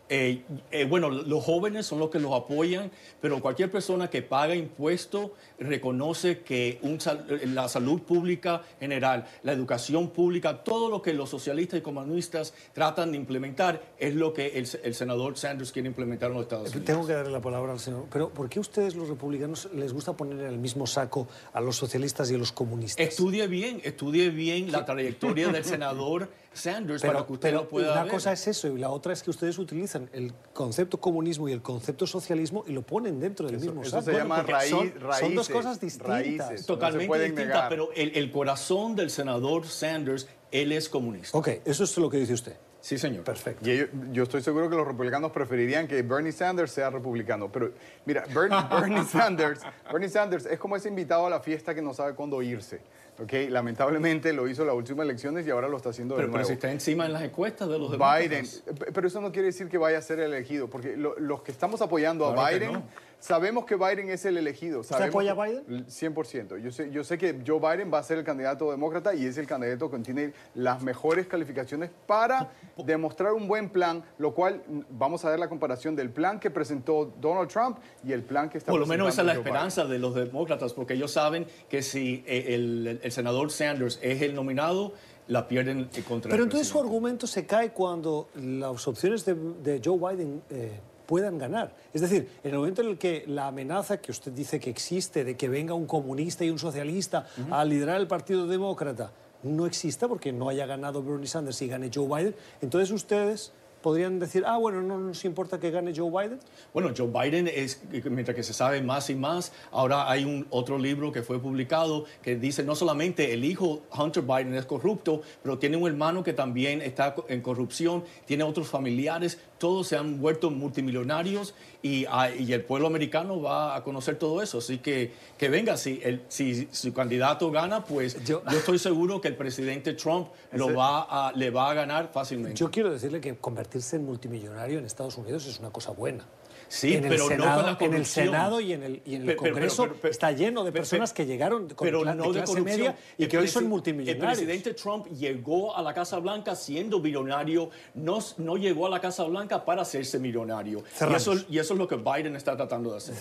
Eh, 0.08 0.42
eh, 0.70 0.84
bueno, 0.84 1.10
los 1.10 1.42
jóvenes 1.44 1.84
son 1.86 1.98
los 1.98 2.10
que 2.10 2.20
los 2.20 2.32
apoyan, 2.32 2.90
pero 3.20 3.40
cualquier 3.40 3.70
persona 3.70 4.08
que 4.08 4.22
paga 4.22 4.54
impuestos 4.54 5.30
reconoce 5.58 6.40
que 6.42 6.78
un 6.82 7.00
sal- 7.00 7.26
eh, 7.28 7.46
la 7.46 7.68
salud 7.68 8.00
pública 8.02 8.62
general, 8.78 9.26
la 9.42 9.52
educación 9.52 10.10
pública, 10.10 10.62
todo 10.62 10.88
lo 10.88 11.02
que 11.02 11.12
los 11.12 11.30
socialistas 11.30 11.78
y 11.80 11.82
comunistas 11.82 12.54
tratan 12.72 13.10
de 13.10 13.16
implementar 13.16 13.82
es 13.98 14.14
lo 14.14 14.32
que 14.32 14.46
el, 14.58 14.68
el 14.84 14.94
senador 14.94 15.36
Sanders 15.36 15.72
quiere 15.72 15.88
implementar 15.88 16.28
en 16.30 16.34
los 16.36 16.44
Estados 16.44 16.68
Unidos. 16.70 16.84
Tengo 16.84 17.06
que 17.06 17.12
darle 17.14 17.32
la 17.32 17.40
palabra 17.40 17.72
al 17.72 17.80
señor. 17.80 18.04
Pero 18.12 18.28
¿por 18.30 18.48
qué 18.48 18.60
ustedes 18.60 18.94
los 18.94 19.08
republicanos 19.08 19.68
les 19.74 19.92
gusta 19.92 20.12
poner 20.12 20.38
en 20.40 20.46
el 20.46 20.58
mismo 20.58 20.86
saco 20.86 21.26
a 21.52 21.60
los 21.60 21.76
socialistas 21.76 22.30
y 22.30 22.34
a 22.34 22.38
los 22.38 22.52
comunistas? 22.52 23.04
Estudie 23.04 23.46
bien, 23.48 23.80
estudie 23.84 24.30
bien 24.30 24.70
la 24.70 24.84
trayectoria 24.84 25.48
del 25.48 25.64
senador 25.64 26.28
Sanders 26.52 27.02
para 27.02 27.26
que 27.26 27.32
usted 27.34 27.48
pero 27.50 27.62
lo 27.62 27.68
pueda 27.68 27.92
una 27.92 28.04
ver. 28.04 28.12
cosa 28.12 28.32
es 28.32 28.46
eso 28.46 28.68
y 28.68 28.78
la 28.78 28.88
otra 28.88 29.12
es 29.12 29.22
que 29.22 29.28
ustedes 29.30 29.58
utilizan 29.58 29.95
el 30.12 30.32
concepto 30.52 30.98
comunismo 31.00 31.48
y 31.48 31.52
el 31.52 31.62
concepto 31.62 32.06
socialismo 32.06 32.64
y 32.66 32.72
lo 32.72 32.82
ponen 32.82 33.18
dentro 33.20 33.46
del 33.46 33.56
Eso- 33.56 33.66
mismo 33.66 33.82
eso 33.82 33.90
saco. 33.90 34.04
se 34.04 34.12
llama 34.12 34.36
porque 34.36 34.52
raíz- 34.52 34.70
son, 34.70 34.92
son 35.20 35.34
dos 35.34 35.48
cosas 35.48 35.80
distintas. 35.80 36.08
raíces. 36.08 36.66
Totalmente 36.66 37.06
pueden 37.06 37.30
distinta, 37.32 37.54
negar. 37.54 37.68
pero 37.68 37.90
el, 37.94 38.16
el 38.16 38.30
corazón 38.30 38.94
del 38.96 39.10
senador 39.10 39.66
Sanders, 39.66 40.28
él 40.50 40.72
es 40.72 40.88
comunista. 40.88 41.36
Ok, 41.36 41.48
eso 41.64 41.84
es 41.84 41.96
lo 41.98 42.08
que 42.10 42.18
dice 42.18 42.32
usted. 42.34 42.56
Sí, 42.86 42.98
señor. 42.98 43.24
Perfecto. 43.24 43.68
Y 43.68 43.72
ellos- 43.72 43.88
yo 44.12 44.22
estoy 44.22 44.42
seguro 44.42 44.70
que 44.70 44.76
los 44.76 44.86
republicanos 44.86 45.32
preferirían 45.32 45.88
que 45.88 46.02
Bernie 46.02 46.30
Sanders 46.30 46.70
sea 46.70 46.88
republicano. 46.88 47.50
Pero 47.50 47.72
mira, 48.04 48.22
Bernie, 48.32 48.56
Bernie 48.70 49.02
Sanders, 49.04 49.60
Bernie 49.90 50.08
Sanders 50.08 50.46
es 50.46 50.56
como 50.60 50.76
ese 50.76 50.88
invitado 50.88 51.26
a 51.26 51.30
la 51.30 51.40
fiesta 51.40 51.74
que 51.74 51.82
no 51.82 51.92
sabe 51.92 52.14
cuándo 52.14 52.40
irse. 52.42 52.80
¿ok? 53.20 53.32
Lamentablemente 53.48 54.32
lo 54.32 54.46
hizo 54.46 54.62
en 54.62 54.68
las 54.68 54.76
últimas 54.76 55.02
elecciones 55.04 55.44
y 55.46 55.50
ahora 55.50 55.66
lo 55.68 55.78
está 55.78 55.88
haciendo 55.88 56.14
de 56.14 56.18
Pero, 56.20 56.28
pero 56.32 56.38
nuevo. 56.42 56.46
si 56.48 56.52
está 56.52 56.70
encima 56.70 57.06
en 57.06 57.12
las 57.14 57.22
encuestas 57.22 57.68
de 57.68 57.76
los 57.78 57.90
Biden, 57.90 58.44
demócratas. 58.44 58.62
p- 58.78 58.92
pero 58.92 59.08
eso 59.08 59.20
no 59.20 59.32
quiere 59.32 59.46
decir 59.46 59.68
que 59.68 59.78
vaya 59.78 59.98
a 59.98 60.02
ser 60.02 60.20
elegido, 60.20 60.68
porque 60.68 60.96
lo- 60.96 61.18
los 61.18 61.42
que 61.42 61.50
estamos 61.50 61.80
apoyando 61.82 62.26
Claro 62.32 62.46
a 62.46 62.50
Biden, 62.50 62.72
no. 62.74 62.82
Sabemos 63.26 63.64
que 63.64 63.76
Biden 63.76 64.08
es 64.10 64.24
el 64.24 64.36
elegido. 64.36 64.82
sabemos 64.82 65.10
apoya 65.10 65.32
a 65.32 65.34
Biden? 65.34 65.86
100%. 65.86 66.62
Yo 66.62 66.70
sé, 66.70 66.90
yo 66.90 67.04
sé 67.04 67.18
que 67.18 67.42
Joe 67.46 67.58
Biden 67.58 67.92
va 67.92 67.98
a 67.98 68.02
ser 68.02 68.18
el 68.18 68.24
candidato 68.24 68.70
demócrata 68.70 69.14
y 69.14 69.26
es 69.26 69.36
el 69.38 69.46
candidato 69.46 69.90
que 69.90 69.98
tiene 69.98 70.32
las 70.54 70.82
mejores 70.82 71.26
calificaciones 71.26 71.90
para 72.06 72.50
demostrar 72.84 73.32
un 73.32 73.48
buen 73.48 73.68
plan, 73.68 74.04
lo 74.18 74.32
cual 74.34 74.62
mm, 74.66 74.80
vamos 74.90 75.24
a 75.24 75.30
ver 75.30 75.38
la 75.38 75.48
comparación 75.48 75.96
del 75.96 76.10
plan 76.10 76.38
que 76.38 76.50
presentó 76.50 77.12
Donald 77.20 77.50
Trump 77.50 77.78
y 78.04 78.12
el 78.12 78.22
plan 78.22 78.48
que 78.48 78.58
está 78.58 78.70
Por 78.70 78.80
lo 78.80 78.86
menos 78.86 79.08
esa 79.08 79.22
es 79.22 79.26
la 79.26 79.34
Joe 79.34 79.42
esperanza 79.42 79.84
de 79.84 79.98
los 79.98 80.14
demócratas, 80.14 80.72
porque 80.72 80.94
ellos 80.94 81.10
saben 81.10 81.46
que 81.68 81.82
si 81.82 82.24
eh, 82.26 82.54
el, 82.54 83.00
el 83.02 83.12
senador 83.12 83.50
Sanders 83.50 83.98
es 84.02 84.22
el 84.22 84.34
nominado, 84.34 84.92
la 85.28 85.48
pierden 85.48 85.88
eh, 85.94 86.02
contra 86.02 86.30
Pero 86.30 86.42
el 86.42 86.46
entonces 86.46 86.68
su 86.68 86.80
argumento 86.80 87.26
se 87.26 87.46
cae 87.46 87.70
cuando 87.72 88.28
las 88.34 88.86
opciones 88.86 89.24
de, 89.24 89.34
de 89.34 89.80
Joe 89.84 89.98
Biden 89.98 90.42
eh, 90.50 90.78
puedan 91.06 91.38
ganar. 91.38 91.74
Es 91.92 92.00
decir, 92.00 92.28
en 92.42 92.50
el 92.50 92.58
momento 92.58 92.82
en 92.82 92.88
el 92.88 92.98
que 92.98 93.24
la 93.26 93.48
amenaza 93.48 93.98
que 93.98 94.10
usted 94.10 94.32
dice 94.32 94.60
que 94.60 94.70
existe 94.70 95.24
de 95.24 95.36
que 95.36 95.48
venga 95.48 95.74
un 95.74 95.86
comunista 95.86 96.44
y 96.44 96.50
un 96.50 96.58
socialista 96.58 97.26
a 97.50 97.64
liderar 97.64 98.00
el 98.00 98.06
Partido 98.06 98.46
Demócrata 98.46 99.12
no 99.42 99.66
exista 99.66 100.08
porque 100.08 100.32
no 100.32 100.48
haya 100.48 100.66
ganado 100.66 101.02
Bernie 101.02 101.26
Sanders 101.26 101.60
y 101.62 101.68
gane 101.68 101.90
Joe 101.92 102.06
Biden, 102.06 102.34
entonces 102.60 102.90
ustedes 102.90 103.52
podrían 103.86 104.18
decir, 104.18 104.42
ah, 104.46 104.56
bueno, 104.56 104.82
no 104.82 104.98
nos 104.98 105.24
importa 105.24 105.60
que 105.60 105.70
gane 105.70 105.92
Joe 105.94 106.10
Biden. 106.10 106.40
Bueno, 106.74 106.90
Joe 106.96 107.06
Biden 107.06 107.46
es, 107.46 107.80
mientras 108.10 108.34
que 108.34 108.42
se 108.42 108.52
sabe 108.52 108.82
más 108.82 109.10
y 109.10 109.14
más, 109.14 109.52
ahora 109.70 110.10
hay 110.10 110.24
un 110.24 110.44
otro 110.50 110.76
libro 110.76 111.12
que 111.12 111.22
fue 111.22 111.38
publicado 111.38 112.04
que 112.20 112.34
dice 112.34 112.64
no 112.64 112.74
solamente 112.74 113.32
el 113.32 113.44
hijo 113.44 113.82
Hunter 113.96 114.24
Biden 114.24 114.54
es 114.54 114.66
corrupto, 114.66 115.22
pero 115.40 115.58
tiene 115.58 115.76
un 115.76 115.86
hermano 115.86 116.24
que 116.24 116.32
también 116.32 116.82
está 116.82 117.14
en 117.28 117.40
corrupción, 117.42 118.02
tiene 118.24 118.42
otros 118.42 118.66
familiares, 118.66 119.38
todos 119.58 119.88
se 119.88 119.96
han 119.96 120.20
vuelto 120.20 120.50
multimillonarios 120.50 121.54
y, 121.82 122.04
ah, 122.08 122.30
y 122.30 122.52
el 122.52 122.62
pueblo 122.62 122.86
americano 122.86 123.40
va 123.40 123.76
a 123.76 123.82
conocer 123.82 124.18
todo 124.18 124.42
eso. 124.42 124.58
Así 124.58 124.78
que 124.78 125.12
que 125.38 125.48
venga, 125.48 125.76
si, 125.76 126.00
el, 126.02 126.22
si 126.28 126.68
su 126.70 126.92
candidato 126.92 127.50
gana, 127.50 127.84
pues 127.84 128.22
yo, 128.24 128.42
estoy 128.50 128.78
seguro 128.78 129.20
que 129.20 129.28
el 129.28 129.36
presidente 129.36 129.92
Trump 129.94 130.28
lo 130.52 130.74
va 130.74 131.02
a, 131.28 131.32
le 131.32 131.50
va 131.50 131.70
a 131.70 131.74
ganar 131.74 132.10
fácilmente. 132.12 132.58
Yo 132.58 132.70
quiero 132.70 132.90
decirle 132.90 133.20
que 133.20 133.36
convertirse 133.36 133.96
en 133.96 134.04
multimillonario 134.04 134.78
en 134.78 134.86
Estados 134.86 135.16
Unidos 135.18 135.46
es 135.46 135.58
una 135.58 135.70
cosa 135.70 135.90
buena. 135.92 136.24
Sí, 136.68 136.94
en 136.94 137.02
pero 137.02 137.14
el 137.14 137.20
Senado, 137.20 137.62
no 137.62 137.78
con 137.78 137.90
la 137.90 137.94
En 137.94 137.94
el 137.94 138.06
Senado 138.06 138.60
y 138.60 138.72
en 138.72 138.82
el, 138.82 139.02
y 139.04 139.14
en 139.14 139.28
el 139.28 139.36
Congreso 139.36 139.88
está 140.02 140.32
lleno 140.32 140.64
de 140.64 140.72
personas 140.72 141.12
que 141.12 141.26
llegaron 141.26 141.68
con 141.70 141.86
pero 141.86 142.04
no 142.04 142.32
de 142.32 142.42
clase 142.42 142.60
media 142.60 142.96
y 143.16 143.26
que 143.26 143.38
hoy 143.38 143.48
son 143.48 143.68
multimillonarios. 143.68 144.38
El 144.38 144.46
presidente 144.46 144.74
Trump 144.74 145.06
llegó 145.08 145.76
a 145.76 145.82
la 145.82 145.94
Casa 145.94 146.18
Blanca 146.18 146.54
siendo 146.54 147.00
millonario, 147.00 147.70
no, 147.94 148.18
no 148.38 148.56
llegó 148.56 148.86
a 148.86 148.90
la 148.90 149.00
Casa 149.00 149.24
Blanca 149.24 149.64
para 149.64 149.82
hacerse 149.82 150.18
millonario. 150.18 150.82
Y 151.00 151.14
eso, 151.14 151.34
y 151.48 151.58
eso, 151.58 151.74
es 151.74 151.78
lo 151.78 151.86
que 151.86 151.96
Biden 151.96 152.36
está 152.36 152.56
tratando 152.56 152.90
de 152.90 152.98
hacer. 152.98 153.14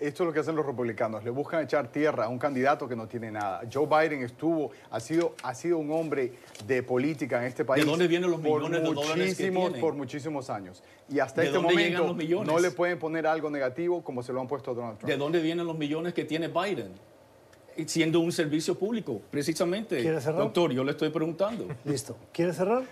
Esto 0.00 0.22
es 0.22 0.26
lo 0.26 0.32
que 0.32 0.40
hacen 0.40 0.56
los 0.56 0.66
republicanos, 0.66 1.24
le 1.24 1.30
buscan 1.30 1.62
echar 1.64 1.88
tierra 1.88 2.24
a 2.24 2.28
un 2.28 2.38
candidato 2.38 2.88
que 2.88 2.96
no 2.96 3.06
tiene 3.06 3.30
nada. 3.30 3.62
Joe 3.72 3.86
Biden 3.86 4.22
estuvo, 4.22 4.70
ha 4.90 5.00
sido, 5.00 5.34
ha 5.42 5.54
sido 5.54 5.78
un 5.78 5.90
hombre 5.92 6.32
de 6.66 6.82
política 6.82 7.38
en 7.38 7.44
este 7.44 7.64
país. 7.64 7.84
¿De 7.84 7.90
dónde 7.90 8.08
vienen 8.08 8.30
los 8.30 8.40
millones 8.40 8.82
de 8.82 8.92
dólares 8.92 9.36
que 9.36 9.50
tiene? 9.50 9.80
Por 9.80 9.94
muchísimos 9.94 10.50
años. 10.50 10.82
Y 11.08 11.20
hasta 11.20 11.44
este 11.44 11.58
momento 11.58 12.16
no 12.44 12.58
le 12.58 12.70
pueden 12.86 12.98
poner 13.00 13.26
algo 13.26 13.50
negativo 13.50 14.04
como 14.04 14.22
se 14.22 14.32
lo 14.32 14.40
han 14.40 14.46
puesto 14.46 14.70
a 14.70 14.74
Donald 14.74 14.98
Trump. 14.98 15.10
¿De 15.10 15.16
dónde 15.16 15.40
vienen 15.40 15.66
los 15.66 15.76
millones 15.76 16.14
que 16.14 16.24
tiene 16.24 16.46
Biden? 16.46 16.92
Siendo 17.86 18.20
un 18.20 18.30
servicio 18.30 18.78
público, 18.78 19.20
precisamente. 19.30 20.00
¿Quiere 20.00 20.20
cerrar? 20.20 20.38
Doctor, 20.38 20.72
yo 20.72 20.84
le 20.84 20.92
estoy 20.92 21.10
preguntando. 21.10 21.66
Listo. 21.84 22.16
¿Quiere 22.32 22.52
cerrar? 22.52 22.84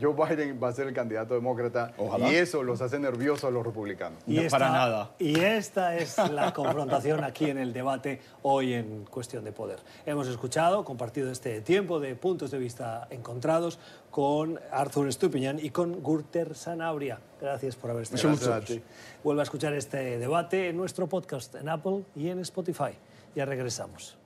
Joe 0.00 0.14
Biden 0.14 0.60
va 0.62 0.68
a 0.68 0.72
ser 0.72 0.86
el 0.88 0.94
candidato 0.94 1.34
demócrata 1.34 1.92
Ojalá. 1.98 2.30
y 2.30 2.36
eso 2.36 2.62
los 2.62 2.80
hace 2.80 2.98
nerviosos 2.98 3.44
a 3.44 3.50
los 3.50 3.64
republicanos. 3.64 4.22
Y 4.26 4.36
No, 4.36 4.42
esta, 4.42 4.58
para 4.58 4.70
nada. 4.70 5.10
Y 5.18 5.40
esta 5.40 5.96
es 5.96 6.16
la 6.30 6.52
confrontación 6.54 7.24
aquí 7.24 7.50
en 7.50 7.58
el 7.58 7.72
debate 7.72 8.20
hoy 8.42 8.74
en 8.74 9.04
Cuestión 9.04 9.44
de 9.44 9.52
Poder. 9.52 9.78
Hemos 10.06 10.28
escuchado, 10.28 10.84
compartido 10.84 11.30
este 11.30 11.60
tiempo 11.60 12.00
de 12.00 12.14
puntos 12.14 12.50
de 12.50 12.58
vista 12.58 13.06
encontrados 13.10 13.78
con 14.10 14.58
Arthur 14.70 15.12
Stupiñán 15.12 15.58
y 15.60 15.70
con 15.70 16.02
Gurter 16.02 16.54
Sanabria. 16.54 17.18
Gracias 17.40 17.76
por 17.76 17.90
haber 17.90 18.02
estado 18.04 18.28
Muchas 18.28 18.40
con 18.44 18.48
gracias 18.52 18.78
nosotros. 18.78 19.20
Vuelve 19.24 19.42
a 19.42 19.44
escuchar 19.44 19.74
este 19.74 20.18
debate 20.18 20.68
en 20.68 20.76
nuestro 20.76 21.06
podcast 21.08 21.54
en 21.56 21.68
Apple 21.68 22.04
y 22.14 22.28
en 22.28 22.40
Spotify. 22.40 22.92
Ya 23.34 23.44
regresamos. 23.44 24.19